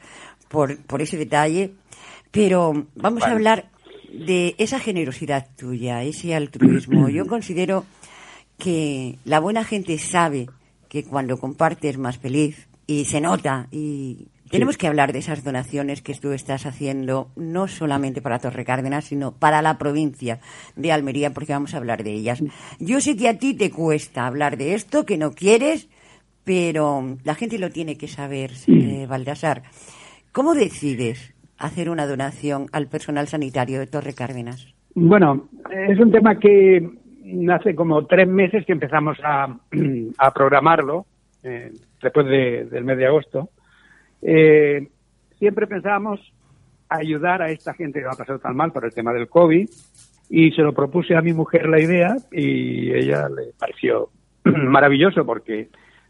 por, 0.49 0.79
por 0.85 1.03
ese 1.03 1.17
detalle. 1.19 1.73
Pero 2.31 2.87
vamos 2.95 3.23
a 3.25 3.33
hablar 3.33 3.67
de 4.11 4.55
esa 4.59 4.79
generosidad 4.79 5.49
tuya, 5.57 6.03
ese 6.03 6.35
altruismo. 6.35 7.09
Yo 7.11 7.27
considero 7.27 7.85
que 8.59 9.19
la 9.27 9.39
buena 9.39 9.65
gente 9.65 9.99
sabe 9.99 10.49
que 10.89 11.05
cuando 11.05 11.39
comparte 11.39 11.89
es 11.91 11.99
más 11.99 12.17
feliz 12.19 12.69
y 12.87 13.05
se 13.05 13.21
nota 13.21 13.69
y 13.71 14.29
tenemos 14.51 14.77
que 14.77 14.87
hablar 14.87 15.13
de 15.13 15.21
esas 15.21 15.45
donaciones 15.45 16.03
que 16.03 16.15
tú 16.15 16.33
estás 16.33 16.67
haciendo 16.67 17.29
no 17.37 17.69
solamente 17.69 18.21
para 18.21 18.39
Torre 18.39 18.65
Cárdenas 18.65 19.07
sino 19.07 19.33
para 19.33 19.63
la 19.63 19.79
provincia 19.79 20.41
de 20.77 20.93
Almería 20.93 21.33
porque 21.33 21.53
vamos 21.53 21.75
a 21.75 21.79
hablar 21.79 22.05
de 22.05 22.13
ellas. 22.13 22.43
Yo 22.79 23.01
sé 23.01 23.17
que 23.17 23.29
a 23.29 23.39
ti 23.39 23.55
te 23.55 23.71
cuesta 23.71 24.27
hablar 24.27 24.57
de 24.57 24.75
esto, 24.75 25.07
que 25.07 25.17
no 25.17 25.33
quieres, 25.33 25.89
pero 26.45 27.17
la 27.25 27.35
gente 27.35 27.59
lo 27.59 27.71
tiene 27.71 27.97
que 27.97 28.09
saber, 28.09 28.51
eh, 28.67 29.07
Baltasar. 29.09 29.63
¿Cómo 30.33 30.55
decides 30.55 31.35
hacer 31.59 31.89
una 31.89 32.07
donación 32.07 32.67
al 32.73 32.89
personal 32.89 33.29
sanitario 33.29 33.79
de 33.79 33.87
Torre 33.87 34.15
Cárdenas? 34.15 34.67
Bueno, 34.95 35.49
es 35.71 35.99
un 35.99 36.11
tema 36.11 36.39
que 36.39 36.91
hace 37.51 37.75
como 37.75 38.07
tres 38.07 38.29
meses 38.29 38.67
que 38.67 38.73
empezamos 38.73 39.17
a, 39.25 39.45
a 40.19 40.31
programarlo, 40.33 41.07
eh, 41.43 41.73
después 42.03 42.27
de- 42.27 42.65
del 42.67 42.85
mes 42.85 42.99
de 42.99 43.07
agosto. 43.07 43.51
Eh, 44.21 44.89
siempre 45.39 45.67
pensábamos 45.67 46.21
ayudar 46.89 47.43
a 47.43 47.51
esta 47.51 47.75
gente 47.75 47.99
que 47.99 48.05
lo 48.05 48.13
ha 48.13 48.17
pasado 48.17 48.39
tan 48.39 48.55
mal 48.57 48.73
por 48.73 48.85
el 48.85 48.93
tema 48.95 49.13
del 49.13 49.29
COVID 49.29 49.69
y 50.31 50.51
se 50.53 50.63
lo 50.63 50.73
propuse 50.73 51.15
a 51.17 51.23
mi 51.23 51.33
mujer 51.33 51.69
la 51.69 51.81
idea 51.81 52.15
y 52.31 52.93
ella 52.93 53.29
le 53.29 53.53
pareció 53.59 54.11
maravilloso 54.45 55.25
porque, 55.27 55.69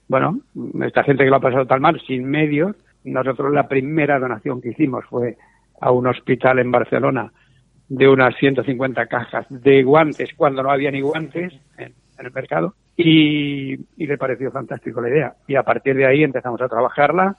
bueno, 0.09 0.41
esta 0.85 1.05
gente 1.05 1.25
que 1.25 1.31
lo 1.31 1.37
ha 1.37 1.41
pasado 1.41 1.67
tan 1.67 1.81
mal 1.81 2.01
sin 2.07 2.25
medios, 2.25 2.77
nosotros 3.05 3.53
la 3.53 3.69
primera 3.69 4.19
donación 4.19 4.61
que 4.61 4.71
hicimos 4.71 5.05
fue 5.07 5.37
a 5.81 5.91
un 5.91 6.07
hospital 6.07 6.59
en 6.59 6.71
Barcelona 6.71 7.33
de 7.89 8.09
unas 8.09 8.37
150 8.37 9.07
cajas 9.07 9.47
de 9.51 9.83
guantes 9.83 10.31
cuando 10.37 10.63
no 10.63 10.71
había 10.71 10.91
ni 10.91 11.01
guantes 11.01 11.53
en, 11.79 11.93
en 12.19 12.27
el 12.27 12.33
mercado 12.33 12.75
y, 12.97 13.73
y 13.75 14.07
le 14.07 14.19
pareció 14.19 14.51
fantástico 14.51 15.01
la 15.01 15.09
idea. 15.09 15.35
Y 15.47 15.55
a 15.57 15.63
partir 15.63 15.97
de 15.97 16.07
ahí 16.07 16.23
empezamos 16.23 16.61
a 16.61 16.69
trabajarla 16.69 17.37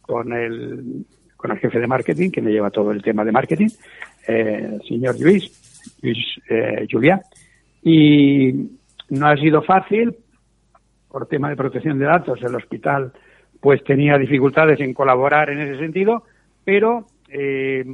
con 0.00 0.32
el, 0.32 1.04
con 1.36 1.50
el 1.50 1.58
jefe 1.58 1.78
de 1.78 1.86
marketing, 1.86 2.30
que 2.30 2.42
me 2.42 2.50
lleva 2.52 2.70
todo 2.70 2.90
el 2.92 3.02
tema 3.02 3.24
de 3.24 3.32
marketing, 3.32 3.68
eh, 4.28 4.70
el 4.74 4.82
señor 4.86 5.18
Luis, 5.20 5.98
Luis 6.02 6.18
eh, 6.48 6.86
Juliá. 6.90 7.20
Y 7.82 8.52
no 9.10 9.26
ha 9.26 9.36
sido 9.36 9.62
fácil 9.62 10.14
por 11.08 11.26
tema 11.26 11.50
de 11.50 11.56
protección 11.56 11.98
de 11.98 12.06
datos. 12.06 12.40
El 12.42 12.54
hospital 12.54 13.12
pues 13.60 13.82
tenía 13.84 14.18
dificultades 14.18 14.80
en 14.80 14.92
colaborar 14.94 15.50
en 15.50 15.60
ese 15.60 15.78
sentido, 15.78 16.24
pero 16.64 17.06
eh, 17.28 17.84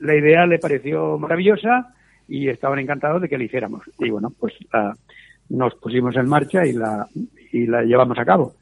la 0.00 0.14
idea 0.16 0.46
le 0.46 0.58
pareció 0.58 1.16
maravillosa 1.18 1.94
y 2.28 2.48
estaban 2.48 2.78
encantados 2.78 3.22
de 3.22 3.28
que 3.28 3.38
la 3.38 3.44
hiciéramos. 3.44 3.82
Y 3.98 4.10
bueno, 4.10 4.32
pues 4.38 4.54
la- 4.72 4.94
nos 5.50 5.74
pusimos 5.74 6.16
en 6.16 6.28
marcha 6.28 6.66
y 6.66 6.72
la, 6.72 7.06
y 7.52 7.66
la 7.66 7.82
llevamos 7.82 8.18
a 8.18 8.24
cabo. 8.24 8.54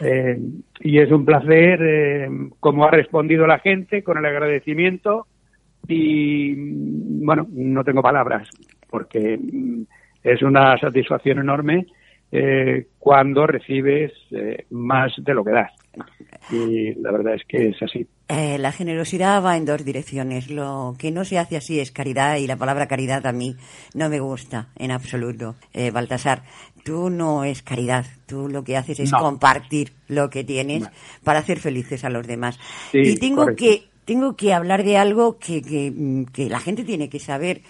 Eh, 0.00 0.38
y 0.80 0.98
es 0.98 1.10
un 1.10 1.24
placer 1.24 1.78
eh, 1.82 2.28
cómo 2.58 2.86
ha 2.86 2.90
respondido 2.90 3.46
la 3.46 3.58
gente 3.58 4.02
con 4.02 4.18
el 4.18 4.24
agradecimiento 4.24 5.26
y 5.86 6.54
bueno, 7.24 7.46
no 7.50 7.84
tengo 7.84 8.02
palabras 8.02 8.48
porque 8.88 9.38
mm, 9.38 9.82
es 10.22 10.42
una 10.42 10.78
satisfacción 10.78 11.38
enorme 11.38 11.86
eh, 12.32 12.86
cuando 12.98 13.46
recibes 13.46 14.12
eh, 14.30 14.66
más 14.70 15.12
de 15.18 15.34
lo 15.34 15.44
que 15.44 15.50
das. 15.50 15.72
Y 16.50 16.94
la 16.94 17.12
verdad 17.12 17.34
es 17.34 17.44
que 17.44 17.68
es 17.68 17.82
así. 17.82 18.06
Eh, 18.32 18.58
la 18.58 18.70
generosidad 18.70 19.42
va 19.44 19.56
en 19.56 19.64
dos 19.64 19.84
direcciones. 19.84 20.50
Lo 20.50 20.94
que 20.96 21.10
no 21.10 21.24
se 21.24 21.36
hace 21.38 21.56
así 21.56 21.80
es 21.80 21.90
caridad 21.90 22.36
y 22.36 22.46
la 22.46 22.54
palabra 22.56 22.86
caridad 22.86 23.26
a 23.26 23.32
mí 23.32 23.56
no 23.92 24.08
me 24.08 24.20
gusta 24.20 24.68
en 24.76 24.92
absoluto. 24.92 25.56
Eh, 25.74 25.90
Baltasar, 25.90 26.44
tú 26.84 27.10
no 27.10 27.42
es 27.42 27.62
caridad. 27.62 28.06
Tú 28.26 28.48
lo 28.48 28.62
que 28.62 28.76
haces 28.76 29.00
es 29.00 29.10
No. 29.10 29.18
compartir 29.18 29.92
lo 30.06 30.30
que 30.30 30.44
tienes 30.44 30.84
para 31.24 31.40
hacer 31.40 31.58
felices 31.58 32.04
a 32.04 32.10
los 32.10 32.24
demás. 32.26 32.56
Sí, 32.92 32.98
y 33.00 33.16
tengo 33.16 33.42
correcto. 33.42 33.64
que 33.64 33.88
tengo 34.04 34.36
que 34.36 34.54
hablar 34.54 34.84
de 34.84 34.96
algo 34.96 35.38
que, 35.38 35.60
que, 35.60 35.90
mm, 35.90 36.26
que 36.26 36.48
la 36.48 36.60
gente 36.60 36.84
tiene 36.84 37.08
que 37.08 37.18
saber, 37.18 37.62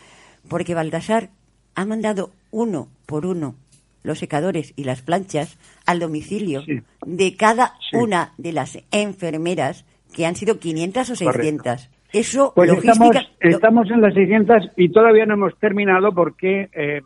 porque 0.49 0.75
Baltasar 0.75 1.31
ha 1.75 1.87
mandado 1.87 2.33
uno 2.51 2.89
por 3.07 3.25
uno 3.25 3.55
los 4.03 4.19
secadores 4.19 4.73
y 4.77 4.85
las 4.85 5.01
planchas 5.03 5.57
al 5.87 6.01
domicilio 6.01 6.63
Sí. 6.65 6.81
de 7.07 7.37
cada 7.37 7.77
Sí. 7.91 7.97
una 7.97 8.33
de 8.39 8.53
las 8.53 8.79
enfermeras, 8.91 9.85
que 10.15 10.27
han 10.27 10.37
sido 10.37 10.59
500 10.59 11.11
o 11.11 11.25
Correcto. 11.25 11.43
600. 11.65 11.91
Eso, 12.13 12.53
Pues 12.57 12.69
logística... 12.69 12.93
estamos, 12.93 13.15
lo- 13.41 13.51
estamos 13.51 13.91
en 13.91 14.01
las 14.01 14.15
600 14.15 14.71
y 14.77 14.89
todavía 14.91 15.27
no 15.27 15.35
hemos 15.35 15.57
terminado 15.59 16.13
porque 16.13 16.69
eh, 16.73 17.03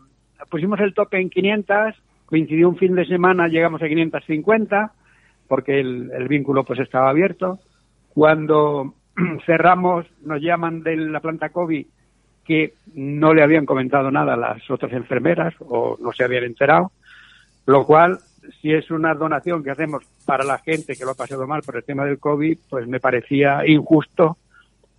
pusimos 0.49 0.79
el 0.79 0.93
tope 0.95 1.19
en 1.21 1.29
500, 1.29 1.93
coincidió 2.25 2.67
un 2.69 2.77
fin 2.77 2.95
de 2.95 3.05
semana, 3.05 3.47
llegamos 3.47 3.81
a 3.83 3.87
550 3.87 4.91
porque 5.47 5.79
el, 5.79 6.11
el 6.11 6.27
vínculo 6.27 6.63
pues 6.63 6.79
estaba 6.79 7.09
abierto. 7.11 7.59
Cuando 8.13 8.95
cerramos, 9.45 10.05
nos 10.23 10.41
llaman 10.41 10.81
de 10.81 10.95
la 10.97 11.19
planta 11.19 11.49
COVID 11.49 11.85
que 12.45 12.73
no 12.93 13.33
le 13.33 13.43
habían 13.43 13.65
comentado 13.65 14.11
nada 14.11 14.33
a 14.33 14.37
las 14.37 14.69
otras 14.69 14.93
enfermeras 14.93 15.53
o 15.59 15.97
no 15.99 16.11
se 16.13 16.23
habían 16.23 16.43
enterado, 16.43 16.91
lo 17.65 17.85
cual, 17.85 18.19
si 18.61 18.73
es 18.73 18.89
una 18.91 19.13
donación 19.13 19.63
que 19.63 19.71
hacemos 19.71 20.03
para 20.25 20.43
la 20.43 20.57
gente 20.59 20.95
que 20.95 21.05
lo 21.05 21.11
ha 21.11 21.15
pasado 21.15 21.47
mal 21.47 21.61
por 21.61 21.75
el 21.77 21.83
tema 21.83 22.05
del 22.05 22.19
COVID, 22.19 22.57
pues 22.69 22.87
me 22.87 22.99
parecía 22.99 23.65
injusto 23.67 24.37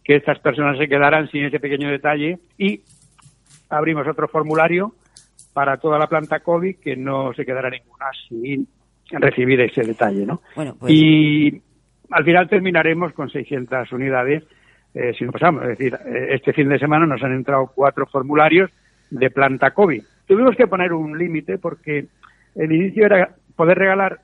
que 0.05 0.17
estas 0.17 0.39
personas 0.39 0.79
se 0.79 0.89
quedaran 0.89 1.29
sin 1.31 1.45
ese 1.45 1.59
pequeño 1.61 1.91
detalle 1.91 2.39
y 2.59 2.81
abrimos 3.71 4.07
otro 4.07 4.29
formulario 4.29 4.95
para 5.53 5.79
toda 5.79 5.99
la 5.99 6.07
planta 6.07 6.41
COVID 6.41 6.77
que 6.77 6.97
no 6.97 7.33
se 7.35 7.45
quedara 7.45 7.71
ninguna 7.71 8.07
sin 8.29 8.69
recibir 9.11 9.61
ese 9.61 9.83
detalle, 9.83 10.27
¿no? 10.27 10.43
Bueno, 10.55 10.77
pues- 10.79 10.93
Y 10.93 11.61
al 12.11 12.25
final 12.25 12.49
terminaremos 12.49 13.13
con 13.13 13.31
600 13.31 13.91
unidades 13.93 14.45
eh, 14.95 15.13
si 15.19 15.25
no 15.25 15.33
pasamos. 15.33 15.63
Es 15.65 15.71
decir, 15.71 15.95
eh, 16.07 16.29
este 16.31 16.53
fin 16.55 16.69
de 16.71 16.79
semana 16.79 17.05
nos 17.05 17.23
han 17.23 17.33
entrado 17.35 17.71
cuatro 17.75 18.07
formularios 18.07 18.71
de 19.11 19.31
planta 19.31 19.73
COVID. 19.73 20.03
Tuvimos 20.27 20.57
que 20.57 20.67
poner 20.67 20.93
un 20.93 21.17
límite 21.19 21.59
porque 21.59 22.07
el 22.57 22.73
inicio 22.73 23.07
era 23.07 23.35
poder 23.55 23.79
regalar 23.79 24.21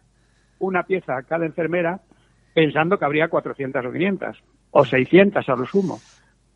una 0.58 0.84
pieza 0.84 1.16
a 1.16 1.22
cada 1.22 1.46
enfermera 1.46 2.00
pensando 2.54 2.98
que 2.98 3.04
habría 3.04 3.28
400 3.28 3.84
o 3.84 3.92
500 3.92 4.42
o 4.70 4.84
600 4.84 5.48
a 5.48 5.56
lo 5.56 5.66
sumo. 5.66 6.00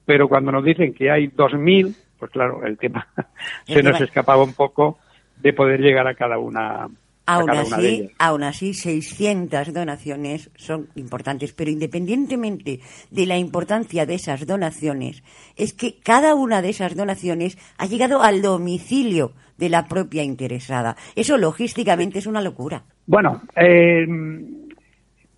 Pero 0.04 0.28
cuando 0.28 0.52
nos 0.52 0.64
dicen 0.64 0.94
que 0.94 1.10
hay 1.10 1.28
2.000, 1.28 1.94
pues 2.18 2.30
claro, 2.30 2.64
el 2.64 2.78
tema 2.78 3.06
se 3.66 3.82
nos 3.82 4.00
escapaba 4.00 4.42
un 4.42 4.54
poco 4.54 4.98
de 5.36 5.52
poder 5.52 5.80
llegar 5.80 6.06
a 6.06 6.14
cada 6.14 6.38
una, 6.38 6.88
Aún 7.26 7.50
así, 7.50 8.10
aún 8.18 8.44
así, 8.44 8.72
600 8.72 9.72
donaciones 9.74 10.50
son 10.56 10.88
importantes, 10.94 11.52
pero 11.52 11.70
independientemente 11.70 12.80
de 13.10 13.26
la 13.26 13.36
importancia 13.36 14.06
de 14.06 14.14
esas 14.14 14.46
donaciones, 14.46 15.24
es 15.56 15.72
que 15.72 15.98
cada 16.02 16.36
una 16.36 16.62
de 16.62 16.68
esas 16.68 16.94
donaciones 16.94 17.58
ha 17.78 17.86
llegado 17.86 18.22
al 18.22 18.42
domicilio 18.42 19.32
de 19.58 19.68
la 19.68 19.86
propia 19.88 20.22
interesada. 20.22 20.96
Eso 21.16 21.36
logísticamente 21.36 22.20
es 22.20 22.26
una 22.26 22.40
locura. 22.40 22.82
Bueno, 23.06 23.42
eh, 23.56 24.06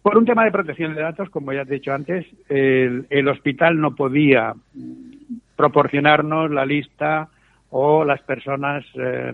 por 0.03 0.19
un 0.19 0.27
tema 0.27 0.45
de 0.45 0.53
protección 0.53 0.95
de 0.95 1.03
datos, 1.03 1.31
como 1.31 1.53
ya 1.53 1.65
te 1.65 1.75
he 1.75 1.79
dicho 1.79 1.93
antes, 1.93 2.27
el, 2.49 3.07
el 3.09 3.29
hospital 3.29 3.81
no 3.81 3.95
podía 3.95 4.55
proporcionarnos 5.57 6.51
la 6.51 6.65
lista 6.65 7.29
o 7.71 8.05
las 8.05 8.23
personas 8.23 8.85
eh, 8.95 9.33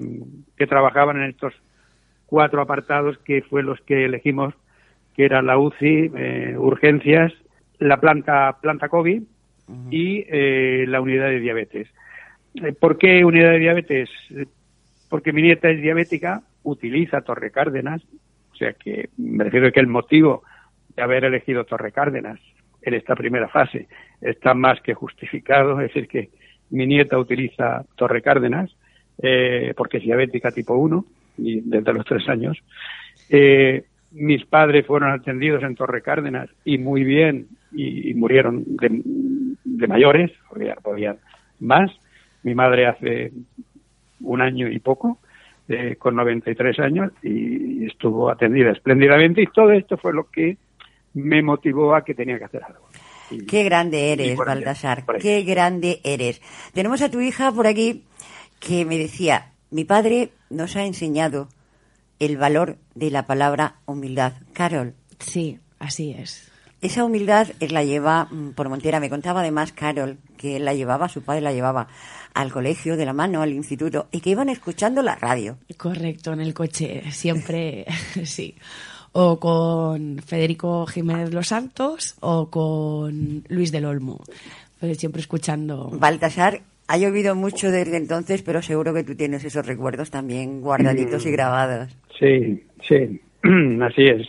que 0.56 0.66
trabajaban 0.66 1.18
en 1.18 1.30
estos 1.30 1.54
cuatro 2.34 2.60
apartados 2.60 3.16
que 3.18 3.42
fue 3.42 3.62
los 3.62 3.80
que 3.82 4.06
elegimos 4.06 4.54
que 5.14 5.24
era 5.24 5.40
la 5.40 5.56
UCI, 5.56 6.10
eh, 6.16 6.56
urgencias, 6.58 7.32
la 7.78 8.00
planta, 8.00 8.58
planta 8.60 8.88
COVID 8.88 9.22
y 9.88 10.24
eh, 10.26 10.84
la 10.88 11.00
unidad 11.00 11.28
de 11.28 11.38
diabetes. 11.38 11.88
Eh, 12.56 12.72
¿Por 12.72 12.98
qué 12.98 13.24
unidad 13.24 13.52
de 13.52 13.60
diabetes? 13.60 14.10
Porque 15.08 15.32
mi 15.32 15.42
nieta 15.42 15.70
es 15.70 15.80
diabética, 15.80 16.42
utiliza 16.64 17.20
Torre 17.20 17.52
Cárdenas, 17.52 18.02
o 18.52 18.56
sea 18.56 18.72
que 18.72 19.10
me 19.16 19.44
refiero 19.44 19.68
a 19.68 19.70
que 19.70 19.78
el 19.78 19.86
motivo 19.86 20.42
de 20.96 21.02
haber 21.02 21.24
elegido 21.26 21.62
Torre 21.62 21.92
Cárdenas 21.92 22.40
en 22.82 22.94
esta 22.94 23.14
primera 23.14 23.46
fase 23.46 23.86
está 24.20 24.54
más 24.54 24.80
que 24.80 24.94
justificado, 24.94 25.80
es 25.80 25.86
decir, 25.86 26.08
que 26.08 26.30
mi 26.70 26.84
nieta 26.84 27.16
utiliza 27.16 27.84
Torre 27.94 28.22
Cárdenas 28.22 28.74
eh, 29.22 29.72
porque 29.76 29.98
es 29.98 30.02
diabética 30.02 30.50
tipo 30.50 30.74
1 30.74 31.04
y 31.38 31.60
desde 31.60 31.92
los 31.92 32.04
tres 32.04 32.28
años. 32.28 32.58
Eh, 33.28 33.84
mis 34.12 34.44
padres 34.46 34.86
fueron 34.86 35.10
atendidos 35.10 35.62
en 35.62 35.74
Torre 35.74 36.02
Cárdenas 36.02 36.48
y 36.64 36.78
muy 36.78 37.02
bien 37.04 37.48
y, 37.72 38.10
y 38.10 38.14
murieron 38.14 38.62
de, 38.66 39.02
de 39.64 39.86
mayores, 39.88 40.30
podían 40.82 41.16
más. 41.60 41.90
Mi 42.42 42.54
madre 42.54 42.86
hace 42.86 43.32
un 44.20 44.40
año 44.40 44.68
y 44.68 44.78
poco, 44.78 45.18
eh, 45.68 45.96
con 45.98 46.14
93 46.14 46.78
años, 46.78 47.10
y 47.22 47.86
estuvo 47.86 48.30
atendida 48.30 48.70
espléndidamente 48.70 49.42
y 49.42 49.46
todo 49.46 49.72
esto 49.72 49.96
fue 49.96 50.12
lo 50.12 50.30
que 50.30 50.58
me 51.14 51.42
motivó 51.42 51.94
a 51.94 52.04
que 52.04 52.14
tenía 52.14 52.38
que 52.38 52.44
hacer 52.44 52.62
algo. 52.64 52.86
Y- 53.30 53.46
Qué 53.46 53.64
grande 53.64 54.12
eres, 54.12 54.36
Baltasar. 54.36 55.04
Qué 55.20 55.42
grande 55.42 56.00
eres. 56.04 56.40
Tenemos 56.74 57.00
a 57.02 57.10
tu 57.10 57.20
hija 57.20 57.50
por 57.52 57.66
aquí 57.66 58.04
que 58.60 58.84
me 58.84 58.98
decía, 58.98 59.52
mi 59.70 59.84
padre 59.84 60.28
nos 60.54 60.76
ha 60.76 60.84
enseñado 60.84 61.48
el 62.18 62.36
valor 62.36 62.78
de 62.94 63.10
la 63.10 63.26
palabra 63.26 63.76
humildad. 63.86 64.34
Carol, 64.52 64.94
Sí, 65.18 65.58
así 65.78 66.10
es. 66.18 66.50
esa 66.80 67.04
humildad 67.04 67.48
él 67.60 67.72
la 67.74 67.82
lleva 67.84 68.26
mm, 68.30 68.50
por 68.52 68.68
Montera. 68.68 69.00
Me 69.00 69.10
contaba 69.10 69.40
además 69.40 69.72
Carol 69.72 70.18
que 70.36 70.56
él 70.56 70.64
la 70.64 70.74
llevaba, 70.74 71.08
su 71.08 71.22
padre 71.22 71.40
la 71.40 71.52
llevaba 71.52 71.88
al 72.34 72.52
colegio 72.52 72.96
de 72.96 73.04
la 73.06 73.12
mano, 73.12 73.42
al 73.42 73.52
instituto, 73.52 74.08
y 74.10 74.20
que 74.20 74.30
iban 74.30 74.48
escuchando 74.48 75.02
la 75.02 75.14
radio. 75.14 75.56
Correcto, 75.76 76.32
en 76.32 76.40
el 76.40 76.52
coche, 76.52 77.10
siempre 77.12 77.86
sí. 78.24 78.54
O 79.12 79.38
con 79.38 80.20
Federico 80.26 80.84
Jiménez 80.86 81.32
Los 81.32 81.48
Santos 81.48 82.16
o 82.20 82.50
con 82.50 83.44
Luis 83.48 83.70
del 83.70 83.84
Olmo. 83.84 84.20
Pero 84.80 84.94
siempre 84.96 85.20
escuchando. 85.20 85.88
Baltasar, 85.92 86.60
ha 86.88 86.96
llovido 86.98 87.34
mucho 87.34 87.70
desde 87.70 87.96
entonces, 87.96 88.42
pero 88.42 88.62
seguro 88.62 88.92
que 88.94 89.04
tú 89.04 89.14
tienes 89.14 89.44
esos 89.44 89.66
recuerdos 89.66 90.10
también 90.10 90.60
guardaditos 90.60 91.24
y 91.26 91.30
grabados. 91.30 91.96
Sí, 92.18 92.64
sí, 92.86 93.20
así 93.82 94.04
es. 94.04 94.28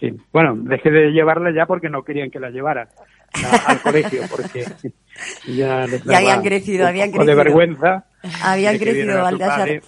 Sí. 0.00 0.12
Bueno, 0.32 0.56
dejé 0.56 0.90
de 0.90 1.10
llevarla 1.12 1.52
ya 1.54 1.66
porque 1.66 1.88
no 1.88 2.02
querían 2.02 2.30
que 2.30 2.40
la 2.40 2.50
llevara 2.50 2.88
al 3.68 3.80
colegio, 3.80 4.22
porque 4.30 4.64
ya 5.46 5.86
les 5.86 6.02
Ya 6.04 6.18
habían 6.18 6.42
crecido, 6.42 6.82
un 6.82 6.88
habían 6.88 7.10
poco 7.12 7.24
de 7.24 7.32
crecido. 7.34 7.44
vergüenza. 7.56 8.04
Habían 8.42 8.72
de 8.74 8.80
crecido, 8.80 9.22
Baltasar. 9.22 9.80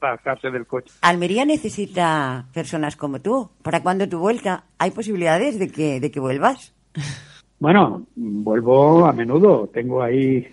bajarse 0.00 0.50
del 0.50 0.66
coche. 0.66 0.92
Almería 1.00 1.44
necesita 1.46 2.44
personas 2.52 2.96
como 2.96 3.20
tú. 3.22 3.50
¿Para 3.62 3.82
cuándo 3.82 4.06
tu 4.08 4.18
vuelta? 4.18 4.64
¿Hay 4.78 4.90
posibilidades 4.90 5.58
de 5.58 5.68
que, 5.70 5.98
de 5.98 6.10
que 6.10 6.20
vuelvas? 6.20 6.74
Bueno, 7.58 8.06
vuelvo 8.16 9.06
a 9.06 9.12
menudo. 9.12 9.68
Tengo 9.72 10.02
ahí 10.02 10.46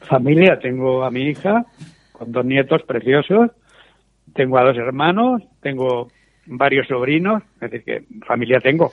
familia, 0.00 0.58
tengo 0.58 1.04
a 1.04 1.10
mi 1.10 1.22
hija 1.28 1.64
con 2.12 2.32
dos 2.32 2.44
nietos 2.44 2.82
preciosos, 2.82 3.50
tengo 4.34 4.58
a 4.58 4.64
dos 4.64 4.76
hermanos, 4.76 5.42
tengo 5.60 6.08
varios 6.46 6.86
sobrinos, 6.88 7.42
es 7.60 7.70
decir, 7.70 7.84
que 7.84 8.04
familia 8.26 8.60
tengo. 8.60 8.92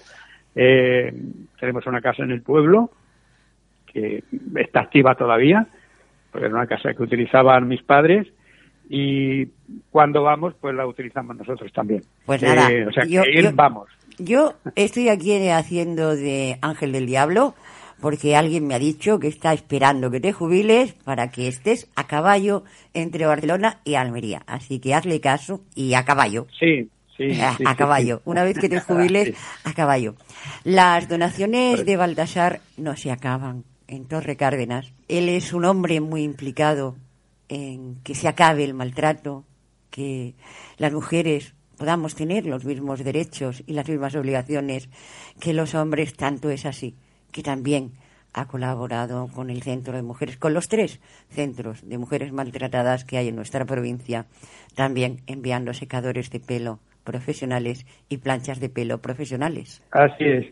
Eh, 0.56 1.14
tenemos 1.60 1.86
una 1.88 2.02
casa 2.02 2.24
en 2.24 2.32
el 2.32 2.42
pueblo 2.42 2.92
que 3.92 4.24
está 4.58 4.82
activa 4.82 5.16
todavía, 5.16 5.68
porque 6.32 6.48
era 6.48 6.56
una 6.56 6.68
casa 6.68 6.94
que 6.94 7.04
utilizaban 7.04 7.68
mis 7.68 7.82
padres 7.82 8.28
y 8.90 9.48
cuando 9.90 10.22
vamos, 10.22 10.54
pues 10.62 10.76
la 10.76 10.86
utilizamos 10.86 11.36
nosotros 11.36 11.72
también. 11.74 12.04
Pues 12.26 12.44
Eh, 12.44 12.46
nada, 12.46 12.70
o 12.88 12.92
sea, 12.92 13.04
que 13.04 13.10
yo- 13.10 13.24
ir 13.26 13.44
yo- 13.46 13.52
vamos. 13.54 13.90
Yo 14.18 14.54
estoy 14.76 15.10
aquí 15.10 15.50
haciendo 15.50 16.16
de 16.16 16.58
ángel 16.62 16.92
del 16.92 17.06
diablo 17.06 17.54
porque 18.00 18.36
alguien 18.36 18.68
me 18.68 18.76
ha 18.76 18.80
dicho 18.80 19.20
que 19.20 19.28
está 19.28 19.54
esperando 19.54 20.12
que 20.12 20.20
te 20.20 20.32
jubiles 20.32 20.94
para 20.94 21.32
que 21.32 21.48
estés 21.48 21.88
a 21.96 22.08
caballo 22.08 22.64
entre 22.94 23.26
Barcelona 23.26 23.80
y 23.84 23.96
Almería. 23.96 24.44
Así 24.48 24.80
que 24.80 24.94
hazle 24.94 25.20
caso 25.20 25.62
y 25.76 25.94
a 25.94 26.06
caballo. 26.06 26.48
Sí, 26.60 26.90
sí. 27.18 27.40
a, 27.42 27.56
sí, 27.58 27.64
a 27.66 27.76
caballo. 27.76 28.18
sí. 28.18 28.24
Una 28.26 28.44
vez 28.44 28.58
que 28.58 28.70
te 28.70 28.80
jubiles, 28.82 29.36
a 29.64 29.74
caballo. 29.74 30.16
Las 30.64 31.08
donaciones 31.10 31.86
de 31.86 31.98
Baltasar 31.98 32.62
no 32.78 32.96
se 32.96 33.12
acaban 33.12 33.64
en 33.88 34.06
Torre 34.06 34.36
Cárdenas. 34.36 34.92
Él 35.08 35.30
es 35.30 35.54
un 35.54 35.66
hombre 35.66 36.00
muy 36.02 36.24
implicado 36.24 36.96
en 37.50 37.96
que 38.04 38.16
se 38.16 38.28
acabe 38.28 38.64
el 38.64 38.74
maltrato, 38.74 39.46
que 39.90 40.34
las 40.78 40.92
mujeres 40.92 41.54
podamos 41.78 42.16
tener 42.16 42.46
los 42.46 42.66
mismos 42.66 43.04
derechos 43.04 43.64
y 43.68 43.74
las 43.74 43.88
mismas 43.88 44.16
obligaciones 44.16 44.90
que 45.40 45.54
los 45.54 45.76
hombres, 45.76 46.16
tanto 46.16 46.50
es 46.50 46.66
así, 46.66 46.96
que 47.32 47.44
también 47.44 47.92
ha 48.34 48.48
colaborado 48.48 49.30
con 49.34 49.50
el 49.50 49.62
Centro 49.62 49.96
de 49.96 50.04
Mujeres, 50.04 50.38
con 50.38 50.54
los 50.54 50.68
tres 50.68 51.00
centros 51.30 51.88
de 51.88 51.98
mujeres 51.98 52.34
maltratadas 52.34 53.06
que 53.06 53.18
hay 53.18 53.30
en 53.30 53.36
nuestra 53.36 53.66
provincia, 53.66 54.26
también 54.76 55.18
enviando 55.26 55.74
secadores 55.74 56.30
de 56.32 56.42
pelo 56.42 56.80
profesionales 57.06 57.86
y 58.10 58.18
planchas 58.18 58.60
de 58.60 58.70
pelo 58.70 58.98
profesionales. 58.98 59.82
Así 59.92 60.26
es. 60.26 60.46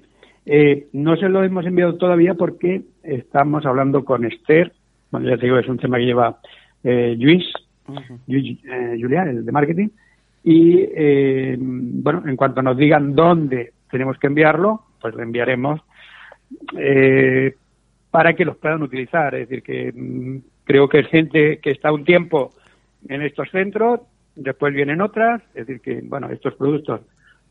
Eh, 0.46 0.88
no 0.94 1.16
se 1.18 1.30
lo 1.30 1.44
hemos 1.44 1.66
enviado 1.66 1.96
todavía 1.96 2.36
porque 2.36 2.84
estamos 3.04 3.66
hablando 3.66 4.06
con 4.06 4.26
Esther. 4.26 4.72
Bueno, 5.12 5.30
ya 5.30 5.38
te 5.38 5.46
digo, 5.46 5.58
es 5.58 5.68
un 5.68 5.78
tema 5.78 5.98
que 5.98 6.06
lleva 6.06 6.40
eh, 6.84 7.16
Luis, 7.18 7.44
Luis, 8.28 8.60
eh, 8.66 8.98
Julián, 9.00 9.30
el 9.30 9.46
de 9.46 9.52
marketing. 9.52 9.90
Y 10.44 10.80
eh, 10.96 11.56
bueno, 11.60 12.24
en 12.26 12.36
cuanto 12.36 12.62
nos 12.62 12.78
digan 12.78 13.16
dónde 13.16 13.74
tenemos 13.90 14.18
que 14.18 14.28
enviarlo, 14.28 14.82
pues 15.00 15.16
lo 15.16 15.24
enviaremos 15.24 15.82
eh, 16.78 17.56
para 18.12 18.34
que 18.34 18.46
los 18.46 18.58
puedan 18.58 18.84
utilizar. 18.84 19.34
Es 19.36 19.48
decir, 19.48 19.64
que 19.64 19.92
mm, 19.94 20.38
creo 20.66 20.90
que 20.90 21.00
es 21.00 21.08
gente 21.08 21.60
que 21.60 21.72
está 21.72 21.92
un 21.92 22.04
tiempo 22.04 22.52
en 23.08 23.22
estos 23.22 23.50
centros, 23.52 24.02
después 24.36 24.74
vienen 24.74 25.02
otras. 25.02 25.42
Es 25.54 25.68
decir, 25.68 25.82
que 25.82 26.02
bueno, 26.04 26.30
estos 26.30 26.56
productos 26.56 27.02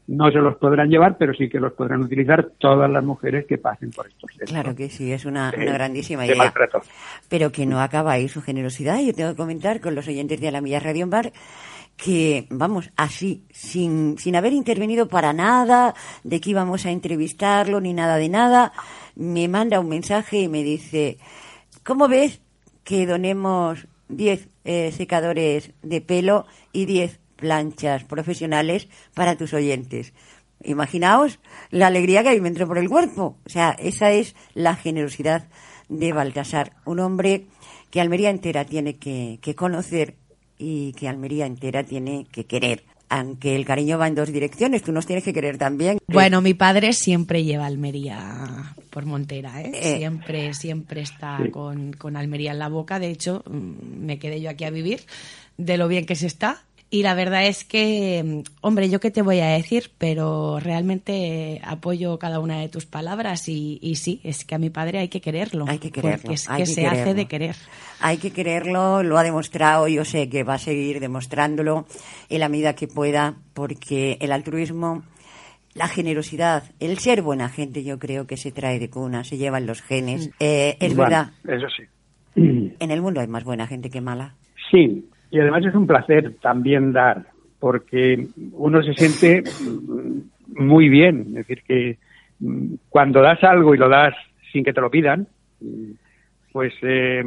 no 0.09 0.31
se 0.31 0.39
los 0.39 0.57
podrán 0.57 0.91
llevar, 0.91 1.17
pero 1.17 1.33
sí 1.33 1.49
que 1.49 1.61
los 1.61 1.73
podrán 1.73 2.03
utilizar 2.03 2.51
todas 2.59 2.91
las 2.91 3.05
mujeres 3.05 3.47
que 3.47 3.57
pasen 3.57 3.91
por 3.91 4.07
estos 4.07 4.31
centros. 4.31 4.51
Claro 4.51 4.75
que 4.75 4.89
sí, 4.89 5.13
es 5.13 5.25
una, 5.25 5.53
una 5.57 5.73
grandísima 5.73 6.23
de 6.23 6.29
idea. 6.29 6.39
maltrato. 6.39 6.83
Pero 7.29 7.53
que 7.53 7.67
no 7.67 7.81
acaba 7.81 8.13
ahí 8.13 8.29
su 8.29 8.43
generosidad. 8.43 9.01
Yo 9.01 9.15
tengo 9.15 9.31
que 9.31 9.37
comentar 9.37 9.81
con 9.81 9.95
los 9.95 10.09
oyentes 10.09 10.41
de 10.41 10.49
Alamilla 10.49 10.81
Radio 10.81 11.05
en 11.05 11.11
Bar 11.11 11.33
que, 12.03 12.49
vamos, 12.51 12.91
así, 12.97 13.45
sin, 13.53 14.19
sin 14.19 14.35
haber 14.35 14.53
intervenido 14.53 15.07
para 15.07 15.33
nada, 15.33 15.95
de 16.25 16.41
que 16.41 16.51
íbamos 16.51 16.85
a 16.85 16.91
entrevistarlo 16.91 17.81
ni 17.81 17.93
nada 17.93 18.17
de 18.17 18.29
nada, 18.29 18.73
me 19.15 19.47
manda 19.47 19.79
un 19.79 19.89
mensaje 19.89 20.41
y 20.41 20.49
me 20.49 20.65
dice, 20.65 21.19
¿cómo 21.85 22.09
ves 22.09 22.41
que 22.83 23.07
donemos 23.07 23.87
10 24.09 24.49
eh, 24.65 24.91
secadores 24.91 25.75
de 25.83 26.01
pelo 26.01 26.47
y 26.73 26.87
10 26.87 27.21
planchas 27.37 28.03
profesionales 28.03 28.89
para 29.15 29.37
tus 29.37 29.55
oyentes? 29.55 30.13
Imaginaos 30.65 31.39
la 31.71 31.87
alegría 31.87 32.25
que 32.25 32.31
a 32.31 32.33
mí 32.33 32.41
me 32.41 32.49
entró 32.49 32.67
por 32.67 32.79
el 32.79 32.89
cuerpo. 32.89 33.37
O 33.47 33.49
sea, 33.49 33.77
esa 33.79 34.11
es 34.11 34.35
la 34.55 34.75
generosidad 34.75 35.47
de 35.89 36.13
Baltasar, 36.13 36.73
un 36.85 36.99
hombre 36.99 37.47
que 37.91 38.01
Almería 38.01 38.31
entera 38.31 38.65
tiene 38.65 38.97
que, 38.97 39.39
que 39.41 39.55
conocer 39.55 40.17
y 40.63 40.93
que 40.93 41.09
Almería 41.09 41.47
entera 41.47 41.83
tiene 41.83 42.27
que 42.31 42.45
querer. 42.45 42.85
Aunque 43.09 43.57
el 43.57 43.67
cariño 43.67 43.99
va 43.99 44.07
en 44.09 44.15
dos 44.15 44.33
direcciones, 44.33 44.83
tú 44.83 44.91
nos 44.93 45.05
tienes 45.07 45.23
que 45.25 45.35
querer 45.35 45.59
también. 45.59 45.99
Bueno, 46.07 46.41
mi 46.41 46.55
padre 46.55 46.93
siempre 46.95 47.45
lleva 47.45 47.67
Almería 47.67 48.75
por 48.89 49.05
Montera, 49.05 49.61
¿eh? 49.61 49.71
Eh. 49.75 49.97
Siempre, 49.99 50.55
siempre 50.55 51.03
está 51.03 51.39
Sí. 51.45 51.51
con, 51.51 51.93
con 51.93 52.17
Almería 52.17 52.53
en 52.53 52.59
la 52.59 52.69
boca. 52.69 52.99
De 52.99 53.11
hecho, 53.11 53.43
mm, 53.51 54.05
me 54.07 54.19
quedé 54.19 54.41
yo 54.41 54.49
aquí 54.49 54.65
a 54.65 54.71
vivir 54.71 55.01
de 55.59 55.77
lo 55.77 55.89
bien 55.89 56.07
que 56.07 56.15
se 56.15 56.27
está. 56.27 56.63
Y 56.95 57.03
la 57.03 57.15
verdad 57.15 57.47
es 57.47 57.65
que, 57.65 58.43
hombre, 58.61 58.91
yo 58.91 59.01
qué 59.01 59.11
te 59.11 59.23
voy 59.23 59.41
a 59.41 59.47
decir, 59.47 59.93
pero 59.97 60.61
realmente 60.61 61.59
apoyo 61.65 62.19
cada 62.19 62.39
una 62.39 62.61
de 62.61 62.69
tus 62.69 62.85
palabras 62.85 63.49
y, 63.49 63.79
y 63.81 63.95
sí, 63.95 64.21
es 64.25 64.45
que 64.45 64.57
a 64.57 64.59
mi 64.59 64.69
padre 64.69 64.99
hay 64.99 65.09
que 65.09 65.23
quererlo. 65.23 65.65
Hay 65.69 65.79
que 65.79 65.91
quererlo, 65.91 66.21
Porque 66.21 66.35
es 66.35 66.51
hay 66.51 66.59
que 66.59 66.63
que 66.65 66.67
se 66.67 66.87
hace 66.87 67.15
de 67.15 67.25
querer. 67.25 67.57
Hay 68.01 68.19
que 68.19 68.31
quererlo, 68.31 69.03
lo 69.03 69.17
ha 69.17 69.23
demostrado, 69.23 69.89
yo 69.89 70.05
sé 70.05 70.29
que 70.29 70.43
va 70.45 70.55
a 70.55 70.59
seguir 70.59 71.01
demostrándolo 71.01 71.87
en 72.29 72.41
la 72.41 72.51
medida 72.51 72.75
que 72.75 72.89
pueda, 72.89 73.37
porque 73.55 74.19
el 74.21 74.31
altruismo, 74.31 75.03
la 75.73 75.89
generosidad, 75.89 76.65
el 76.79 76.99
ser 76.99 77.23
buena 77.23 77.49
gente, 77.49 77.85
yo 77.85 77.99
creo 77.99 78.27
que 78.27 78.37
se 78.37 78.53
trae 78.53 78.79
de 78.79 78.91
cuna, 78.91 79.25
se 79.25 79.39
lleva 79.39 79.57
en 79.57 79.67
los 79.67 79.81
genes. 79.81 80.29
Eh, 80.41 80.77
es 80.79 80.95
Bueno, 80.95 81.33
verdad, 81.43 81.57
Eso 81.65 81.69
sí. 81.75 81.85
en 82.37 82.91
el 82.91 83.01
mundo 83.01 83.23
hay 83.23 83.29
más 83.29 83.45
buena 83.45 83.67
gente 83.67 83.89
que 83.89 84.03
mala. 84.03 84.35
Sí, 84.71 85.07
y 85.33 85.41
además 85.41 85.65
es 85.65 85.75
un 85.75 85.87
placer 85.87 86.35
también 86.43 86.93
dar, 86.93 87.25
porque 87.59 88.27
uno 88.53 88.83
se 88.83 88.93
siente 88.93 89.43
muy 90.49 90.91
bien. 90.91 91.29
Es 91.29 91.47
decir, 91.47 91.63
que 91.67 91.99
mm, 92.39 92.75
cuando 92.91 93.23
das 93.23 93.43
algo 93.43 93.75
y 93.75 93.79
lo 93.79 93.89
das 93.89 94.15
sin 94.53 94.63
que 94.63 94.75
te 94.75 94.83
lo 94.83 94.91
pidan, 94.91 95.27
pues 96.53 96.75
eh, 96.83 97.25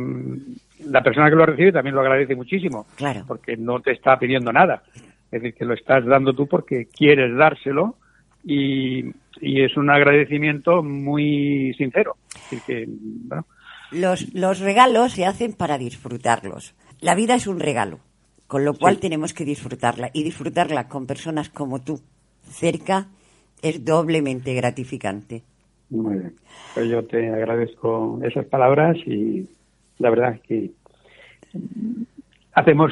la 0.85 1.01
persona 1.01 1.31
que 1.31 1.35
lo 1.35 1.47
recibe 1.47 1.71
también 1.71 1.95
lo 1.95 2.01
agradece 2.01 2.35
muchísimo. 2.35 2.85
Claro. 2.95 3.23
Porque 3.27 3.57
no 3.57 3.79
te 3.79 3.93
está 3.93 4.19
pidiendo 4.19 4.53
nada. 4.53 4.83
Es 5.31 5.41
decir, 5.41 5.55
que 5.55 5.65
lo 5.65 5.73
estás 5.73 6.05
dando 6.05 6.31
tú 6.33 6.45
porque 6.45 6.85
quieres 6.95 7.35
dárselo 7.35 7.95
y, 8.43 9.03
y 9.41 9.63
es 9.63 9.75
un 9.77 9.89
agradecimiento 9.89 10.83
muy 10.83 11.73
sincero. 11.75 12.17
Es 12.35 12.51
decir, 12.51 12.61
que, 12.67 12.85
bueno, 12.87 13.47
Los, 13.91 14.31
los 14.35 14.59
regalos 14.59 15.13
se 15.13 15.25
hacen 15.25 15.53
para 15.53 15.79
disfrutarlos. 15.79 16.75
La 17.05 17.13
vida 17.13 17.35
es 17.35 17.45
un 17.45 17.59
regalo, 17.59 17.99
con 18.47 18.65
lo 18.65 18.73
cual 18.73 18.97
tenemos 18.97 19.31
que 19.31 19.45
disfrutarla. 19.45 20.09
Y 20.11 20.23
disfrutarla 20.23 20.87
con 20.87 21.05
personas 21.05 21.51
como 21.51 21.79
tú 21.79 21.99
cerca 22.41 23.09
es 23.61 23.85
doblemente 23.85 24.55
gratificante. 24.55 25.43
Muy 25.91 26.15
bien. 26.15 26.33
Pues 26.73 26.89
yo 26.89 27.05
te 27.05 27.29
agradezco 27.29 28.19
esas 28.23 28.47
palabras 28.47 28.97
y 29.05 29.47
la 29.99 30.09
verdad 30.09 30.33
es 30.33 30.41
que 30.41 30.71
hacemos 32.53 32.91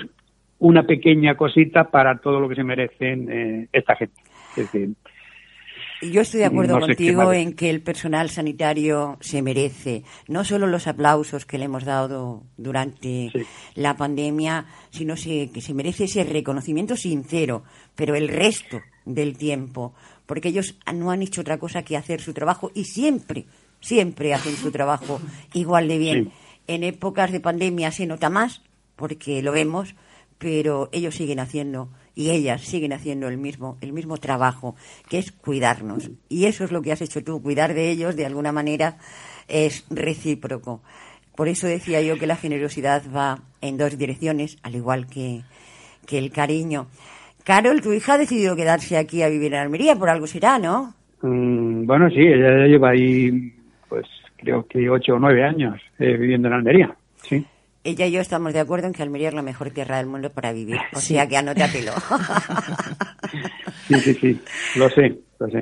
una 0.60 0.84
pequeña 0.86 1.36
cosita 1.36 1.90
para 1.90 2.20
todo 2.20 2.40
lo 2.40 2.48
que 2.48 2.56
se 2.56 2.64
merecen 2.64 3.32
eh, 3.32 3.68
esta 3.74 3.96
gente. 3.96 4.22
Es 4.56 4.72
decir, 4.72 4.94
Yo 6.12 6.22
estoy 6.22 6.40
de 6.42 6.46
acuerdo 6.46 6.80
No 6.80 6.86
contigo 6.88 7.32
en 7.34 7.54
que 7.54 7.70
el 7.70 7.82
personal 7.82 8.30
sanitario 8.30 9.18
se 9.22 9.42
merece 9.42 10.04
no 10.28 10.44
solo 10.44 10.68
los 10.68 10.88
aplausos 10.88 11.46
que 11.46 11.58
le 11.58 11.66
hemos 11.66 11.84
dado 11.86 12.44
durante 12.58 13.30
Sí. 13.32 13.40
la 13.76 13.96
pandemia, 13.96 14.66
sino 14.92 15.16
se- 15.18 15.50
que 15.54 15.62
se 15.62 15.74
merece 15.74 16.06
ese 16.06 16.24
reconocimiento 16.24 16.96
sincero, 16.98 17.64
pero 17.96 18.16
el 18.16 18.28
resto 18.28 18.82
del 19.06 19.38
tiempo, 19.38 19.94
porque 20.26 20.50
ellos 20.50 20.76
no 20.94 21.12
han 21.12 21.22
hecho 21.22 21.42
otra 21.42 21.58
cosa 21.60 21.84
que 21.84 21.98
hacer 21.98 22.22
su 22.22 22.34
trabajo 22.34 22.72
y 22.74 22.86
siempre, 22.86 23.46
siempre 23.82 24.34
hacen 24.34 24.56
su 24.56 24.72
trabajo 24.72 25.20
igual 25.54 25.88
de 25.88 25.98
bien. 25.98 26.24
Sí. 26.26 26.32
En 26.68 26.84
épocas 26.84 27.32
de 27.32 27.40
pandemia 27.42 27.92
se 27.92 28.06
nota 28.06 28.30
más, 28.30 28.62
porque 28.96 29.42
lo 29.42 29.52
vemos, 29.52 29.96
pero 30.44 30.90
ellos 30.92 31.16
siguen 31.16 31.40
haciendo 31.40 31.88
y 32.16 32.32
ellas 32.32 32.62
siguen 32.62 32.92
haciendo 32.92 33.30
el 33.30 33.38
mismo 33.38 33.78
el 33.80 33.94
mismo 33.94 34.18
trabajo 34.18 34.76
que 35.10 35.18
es 35.18 35.32
cuidarnos 35.32 36.12
y 36.28 36.46
eso 36.46 36.66
es 36.66 36.72
lo 36.74 36.82
que 36.82 36.92
has 36.92 37.02
hecho 37.02 37.24
tú 37.24 37.42
cuidar 37.42 37.74
de 37.74 37.90
ellos 37.90 38.18
de 38.18 38.26
alguna 38.26 38.52
manera 38.52 38.98
es 39.48 39.86
recíproco 39.90 40.84
por 41.38 41.48
eso 41.48 41.66
decía 41.66 42.02
yo 42.02 42.20
que 42.20 42.28
la 42.28 42.36
generosidad 42.36 43.04
va 43.16 43.40
en 43.62 43.78
dos 43.78 43.98
direcciones 43.98 44.58
al 44.64 44.76
igual 44.76 45.08
que, 45.08 45.44
que 46.06 46.18
el 46.18 46.30
cariño 46.30 46.88
Carol 47.46 47.82
tu 47.82 47.94
hija 47.94 48.16
ha 48.16 48.18
decidido 48.18 48.58
quedarse 48.58 48.98
aquí 48.98 49.24
a 49.24 49.30
vivir 49.30 49.54
en 49.54 49.62
Almería 49.62 49.96
por 49.96 50.10
algo 50.10 50.28
será 50.28 50.60
no 50.60 50.94
mm, 51.22 51.86
bueno, 51.86 52.10
sí, 52.10 52.20
ella 52.20 52.68
lleva 52.68 52.90
ahí, 52.90 53.54
pues 53.88 54.06
creo 54.36 54.66
que 54.68 54.90
ocho 54.90 55.14
o 55.14 55.20
nueve 55.20 55.44
años 55.44 55.80
eh, 56.00 56.18
viviendo 56.18 56.50
en 56.50 56.54
Almería. 56.56 56.96
Sí. 57.22 57.46
Ella 57.84 58.06
y 58.08 58.12
yo 58.12 58.22
estamos 58.22 58.54
de 58.54 58.60
acuerdo 58.60 58.88
en 58.88 58.94
que 58.94 59.04
Almería 59.04 59.28
es 59.30 59.34
la 59.34 59.42
mejor 59.42 59.72
tierra 59.72 59.98
del 59.98 60.08
mundo 60.08 60.30
para 60.30 60.52
vivir 60.54 60.78
o 60.94 61.00
Sí. 61.00 61.14
sea 61.14 61.28
que 61.28 61.38
anótatelo 61.38 61.92
Sí, 63.88 63.96
sí, 64.02 64.14
sí, 64.16 64.42
lo 64.78 64.90
sé, 64.90 65.20
lo 65.40 65.48
sé. 65.50 65.60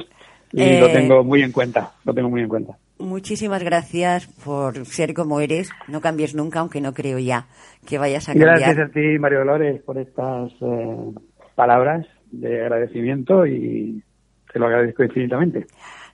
Y 0.53 0.61
Eh, 0.61 0.79
lo 0.79 0.91
tengo 0.91 1.23
muy 1.23 1.41
en 1.43 1.51
cuenta, 1.51 1.93
lo 2.03 2.13
tengo 2.13 2.29
muy 2.29 2.41
en 2.41 2.49
cuenta. 2.49 2.77
Muchísimas 2.99 3.63
gracias 3.63 4.27
por 4.43 4.85
ser 4.85 5.13
como 5.13 5.39
eres. 5.39 5.69
No 5.87 6.01
cambies 6.01 6.35
nunca, 6.35 6.59
aunque 6.59 6.81
no 6.81 6.93
creo 6.93 7.17
ya 7.19 7.47
que 7.87 7.97
vayas 7.97 8.29
a 8.29 8.33
cambiar. 8.33 8.59
Gracias 8.59 8.89
a 8.89 8.91
ti, 8.91 9.17
Mario 9.19 9.39
Dolores, 9.39 9.81
por 9.81 9.97
estas 9.97 10.51
eh, 10.61 10.97
palabras 11.55 12.05
de 12.31 12.61
agradecimiento 12.61 13.47
y 13.47 14.03
te 14.53 14.59
lo 14.59 14.67
agradezco 14.67 15.03
infinitamente. 15.03 15.65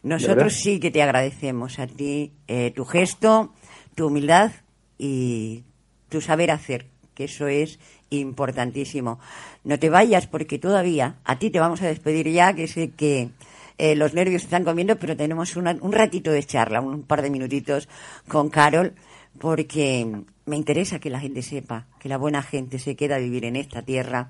Nosotros 0.03 0.53
sí 0.53 0.79
que 0.79 0.91
te 0.91 1.01
agradecemos 1.01 1.79
a 1.79 1.87
ti 1.87 2.31
eh, 2.47 2.71
tu 2.75 2.85
gesto, 2.85 3.53
tu 3.95 4.07
humildad 4.07 4.51
y 4.97 5.63
tu 6.09 6.21
saber 6.21 6.51
hacer, 6.51 6.87
que 7.15 7.25
eso 7.25 7.47
es 7.47 7.79
importantísimo. 8.09 9.19
No 9.63 9.79
te 9.79 9.89
vayas 9.89 10.27
porque 10.27 10.59
todavía 10.59 11.15
a 11.25 11.39
ti 11.39 11.49
te 11.49 11.59
vamos 11.59 11.81
a 11.81 11.87
despedir 11.87 12.29
ya, 12.29 12.53
que 12.53 12.67
sé 12.67 12.91
que 12.91 13.29
eh, 13.77 13.95
los 13.95 14.13
nervios 14.13 14.43
están 14.43 14.63
comiendo, 14.63 14.95
pero 14.97 15.15
tenemos 15.15 15.55
una- 15.55 15.77
un 15.81 15.91
ratito 15.91 16.31
de 16.31 16.43
charla, 16.43 16.81
un 16.81 17.03
par 17.03 17.21
de 17.21 17.29
minutitos 17.29 17.87
con 18.27 18.49
Carol, 18.49 18.93
porque 19.39 20.07
me 20.45 20.55
interesa 20.55 20.99
que 20.99 21.09
la 21.09 21.19
gente 21.19 21.41
sepa 21.41 21.85
que 21.99 22.09
la 22.09 22.17
buena 22.17 22.41
gente 22.41 22.79
se 22.79 22.95
queda 22.95 23.15
a 23.17 23.19
vivir 23.19 23.45
en 23.45 23.55
esta 23.55 23.81
tierra. 23.83 24.29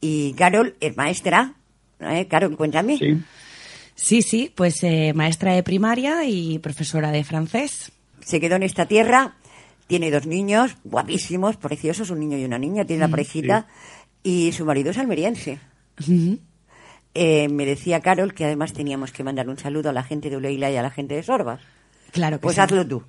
Y 0.00 0.34
Carol 0.34 0.74
es 0.80 0.96
maestra. 0.96 1.54
¿eh? 2.00 2.26
Carol, 2.28 2.56
cuéntame. 2.56 2.98
Sí. 2.98 3.22
Sí, 3.94 4.22
sí, 4.22 4.52
pues 4.54 4.82
eh, 4.82 5.12
maestra 5.14 5.54
de 5.54 5.62
primaria 5.62 6.24
y 6.24 6.58
profesora 6.58 7.10
de 7.12 7.24
francés. 7.24 7.92
se 8.20 8.40
quedó 8.40 8.56
en 8.56 8.62
esta 8.62 8.86
tierra, 8.86 9.36
tiene 9.86 10.10
dos 10.10 10.26
niños 10.26 10.76
guapísimos, 10.84 11.56
preciosos, 11.56 12.10
un 12.10 12.20
niño 12.20 12.38
y 12.38 12.44
una 12.44 12.58
niña, 12.58 12.84
tiene 12.84 13.04
una 13.04 13.10
parejita 13.10 13.66
y 14.22 14.52
su 14.52 14.64
marido 14.64 14.90
es 14.90 14.98
almeriense. 14.98 15.58
Eh, 17.14 17.48
me 17.48 17.66
decía 17.66 18.00
Carol 18.00 18.32
que 18.34 18.44
además 18.46 18.72
teníamos 18.72 19.12
que 19.12 19.22
mandar 19.24 19.48
un 19.48 19.58
saludo 19.58 19.90
a 19.90 19.92
la 19.92 20.02
gente 20.02 20.30
de 20.30 20.36
Uleila 20.36 20.70
y 20.70 20.76
a 20.76 20.82
la 20.82 20.90
gente 20.90 21.14
de 21.14 21.22
Sorbas. 21.22 21.60
Claro 22.10 22.38
que 22.38 22.42
Pues 22.42 22.54
sí. 22.56 22.60
hazlo 22.60 22.86
tú. 22.86 23.02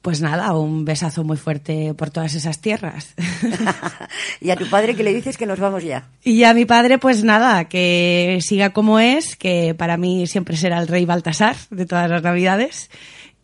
Pues 0.00 0.22
nada, 0.22 0.54
un 0.56 0.86
besazo 0.86 1.22
muy 1.22 1.36
fuerte 1.36 1.92
por 1.94 2.10
todas 2.10 2.34
esas 2.34 2.60
tierras. 2.60 3.14
y 4.40 4.50
a 4.50 4.56
tu 4.56 4.68
padre 4.68 4.94
que 4.96 5.02
le 5.02 5.12
dices 5.14 5.36
que 5.36 5.46
nos 5.46 5.58
vamos 5.58 5.84
ya. 5.84 6.08
y 6.24 6.44
a 6.44 6.54
mi 6.54 6.64
padre, 6.64 6.98
pues 6.98 7.24
nada, 7.24 7.64
que 7.66 8.38
siga 8.42 8.70
como 8.70 8.98
es, 9.00 9.36
que 9.36 9.74
para 9.74 9.96
mí 9.98 10.26
siempre 10.26 10.56
será 10.56 10.78
el 10.80 10.88
rey 10.88 11.04
Baltasar 11.04 11.56
de 11.70 11.86
todas 11.86 12.08
las 12.10 12.22
navidades. 12.22 12.90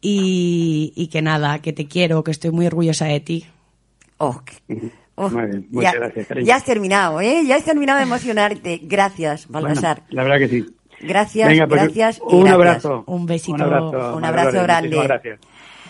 Y, 0.00 0.92
y 0.94 1.09
que 1.09 1.22
nada, 1.22 1.61
que 1.61 1.72
te 1.72 1.87
quiero, 1.87 2.22
que 2.22 2.30
estoy 2.30 2.50
muy 2.50 2.66
orgullosa 2.66 3.06
de 3.06 3.20
ti. 3.20 3.46
Oh, 4.18 4.40
oh, 5.16 5.28
Muy 5.30 5.46
bien, 5.46 5.66
muchas 5.70 5.92
ya, 5.92 5.98
gracias, 5.98 6.26
cariño. 6.26 6.46
ya 6.46 6.56
has 6.56 6.64
terminado, 6.64 7.20
¿eh? 7.20 7.42
Ya 7.46 7.56
has 7.56 7.64
terminado 7.64 7.98
de 7.98 8.04
emocionarte. 8.04 8.80
Gracias, 8.82 9.46
Bueno, 9.48 9.66
Baltasar. 9.68 10.02
la 10.11 10.22
verdad 10.22 10.38
que 10.38 10.48
sí. 10.48 10.66
Gracias, 11.00 11.48
Venga, 11.48 11.66
pues, 11.66 11.82
gracias 11.82 12.18
y 12.18 12.22
un 12.35 12.40
gracias. 12.44 12.54
abrazo. 12.54 13.04
Un 13.06 13.26
besito. 13.26 13.54
Un 13.54 13.62
abrazo, 13.62 14.16
Un 14.16 14.24
abrazo 14.24 14.46
Dolores, 14.52 14.62
grande. 14.66 15.02
gracias. 15.02 15.40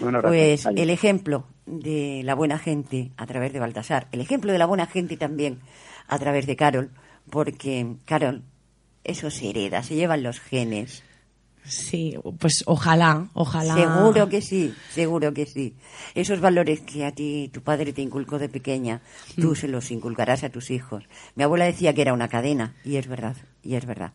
Un 0.00 0.08
abrazo. 0.16 0.28
Pues 0.28 0.66
Adiós. 0.66 0.82
el 0.82 0.90
ejemplo 0.90 1.44
de 1.66 2.22
la 2.24 2.34
buena 2.34 2.58
gente 2.58 3.10
a 3.16 3.26
través 3.26 3.52
de 3.52 3.60
Baltasar, 3.60 4.08
el 4.12 4.20
ejemplo 4.20 4.52
de 4.52 4.58
la 4.58 4.66
buena 4.66 4.86
gente 4.86 5.16
también 5.16 5.60
a 6.08 6.18
través 6.18 6.46
de 6.46 6.56
Carol, 6.56 6.90
porque 7.30 7.86
Carol, 8.04 8.42
eso 9.04 9.30
se 9.30 9.50
hereda, 9.50 9.82
se 9.82 9.94
llevan 9.94 10.22
los 10.24 10.40
genes. 10.40 11.02
Sí, 11.68 12.16
pues 12.38 12.62
ojalá, 12.66 13.28
ojalá. 13.34 13.74
Seguro 13.74 14.28
que 14.28 14.40
sí, 14.40 14.72
seguro 14.90 15.32
que 15.34 15.46
sí. 15.46 15.74
Esos 16.14 16.40
valores 16.40 16.80
que 16.80 17.04
a 17.04 17.12
ti 17.12 17.50
tu 17.52 17.60
padre 17.62 17.92
te 17.92 18.02
inculcó 18.02 18.38
de 18.38 18.48
pequeña, 18.48 19.00
tú 19.34 19.54
se 19.54 19.68
los 19.68 19.90
inculcarás 19.90 20.44
a 20.44 20.50
tus 20.50 20.70
hijos. 20.70 21.04
Mi 21.34 21.42
abuela 21.44 21.64
decía 21.64 21.92
que 21.94 22.02
era 22.02 22.12
una 22.12 22.28
cadena, 22.28 22.74
y 22.84 22.96
es 22.96 23.06
verdad, 23.08 23.36
y 23.62 23.74
es 23.74 23.84
verdad. 23.86 24.12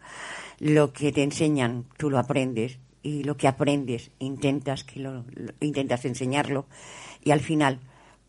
Lo 0.59 0.93
que 0.93 1.11
te 1.11 1.23
enseñan, 1.23 1.85
tú 1.97 2.09
lo 2.09 2.19
aprendes, 2.19 2.77
y 3.03 3.23
lo 3.23 3.35
que 3.35 3.47
aprendes, 3.47 4.11
intentas 4.19 4.83
que 4.83 4.99
lo, 4.99 5.25
lo- 5.33 5.53
intentas 5.59 6.05
enseñarlo, 6.05 6.65
y 7.23 7.31
al 7.31 7.39
final, 7.41 7.79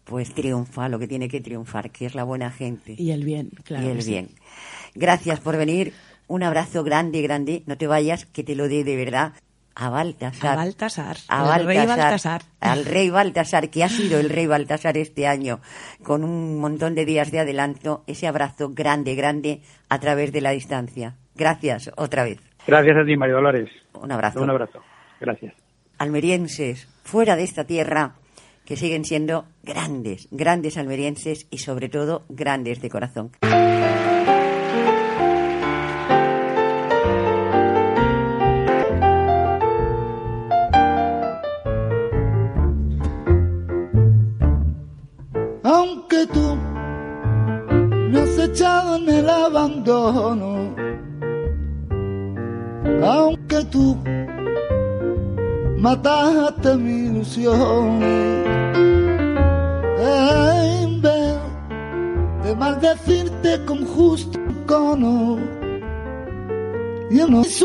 pues 0.05 0.35
triunfa 0.35 0.89
lo 0.89 0.99
que 0.99 1.07
tiene 1.07 1.29
que 1.29 1.41
triunfar, 1.41 1.91
que 1.91 2.07
es 2.07 2.15
la 2.15 2.25
buena 2.25 2.51
gente 2.51 2.97
Y 2.99 3.11
el 3.13 3.25
bien, 3.25 3.51
claro. 3.65 3.87
y 3.87 3.91
el 3.91 4.03
sí. 4.03 4.11
bien. 4.11 4.29
Gracias 4.95 5.41
por 5.41 5.57
venir. 5.57 5.93
Un 6.27 6.43
abrazo 6.43 6.85
grande, 6.85 7.23
grande. 7.23 7.63
No 7.67 7.77
te 7.77 7.87
vayas, 7.87 8.27
que 8.27 8.45
te 8.45 8.55
lo 8.55 8.69
dé 8.69 8.85
de 8.85 8.97
verdad 8.97 9.33
a 9.75 9.91
Baltasar. 9.91 10.53
A 10.53 10.57
Baltasar, 10.57 11.17
A 11.29 11.57
el 11.57 11.67
rey 11.67 11.87
Baltasar. 11.87 12.43
Al 12.61 12.85
rey 12.85 13.11
Baltasar, 13.11 13.71
que 13.71 13.85
ha 13.85 13.89
sido 13.89 14.21
el 14.21 14.31
rey 14.31 14.47
Baltasar 14.47 14.97
este 14.97 15.27
año, 15.27 15.61
con 16.03 16.25
un 16.25 16.59
montón 16.59 16.95
de 16.95 17.05
días 17.05 17.31
de 17.31 17.41
adelanto. 17.41 18.05
Ese 18.07 18.27
abrazo 18.27 18.71
grande, 18.71 19.15
grande, 19.15 19.63
a 19.89 19.99
través 19.99 20.33
de 20.33 20.41
la 20.41 20.51
distancia. 20.51 21.17
Gracias, 21.35 21.91
otra 21.97 22.25
vez. 22.25 22.39
Gracias 22.67 22.97
a 22.97 23.05
ti, 23.05 23.17
Mario 23.17 23.37
Dolores. 23.37 23.71
Un 23.95 24.13
abrazo. 24.13 24.43
Un 24.43 24.51
abrazo. 24.51 24.81
Gracias. 25.21 25.55
Almerienses, 25.99 26.89
fuera 27.05 27.37
de 27.37 27.45
esta 27.45 27.65
tierra, 27.65 28.15
que 28.65 28.77
siguen 28.77 29.05
siendo 29.05 29.47
grandes, 29.63 30.29
grandes 30.31 30.77
almerienses 30.77 31.47
y 31.51 31.59
sobre 31.59 31.89
todo 31.89 32.25
grandes 32.29 32.81
de 32.81 32.91
corazón. 32.91 33.31
Mataste 56.03 56.77
mi 56.77 57.07
ilusión, 57.07 58.03
en 59.99 61.01
vez 61.01 61.39
de 62.45 62.57
maldecirte 62.57 63.65
con 63.65 63.87
justo 63.87 64.39
cono 64.67 65.39
Y 67.11 67.21
en 67.21 67.39
mis 67.39 67.63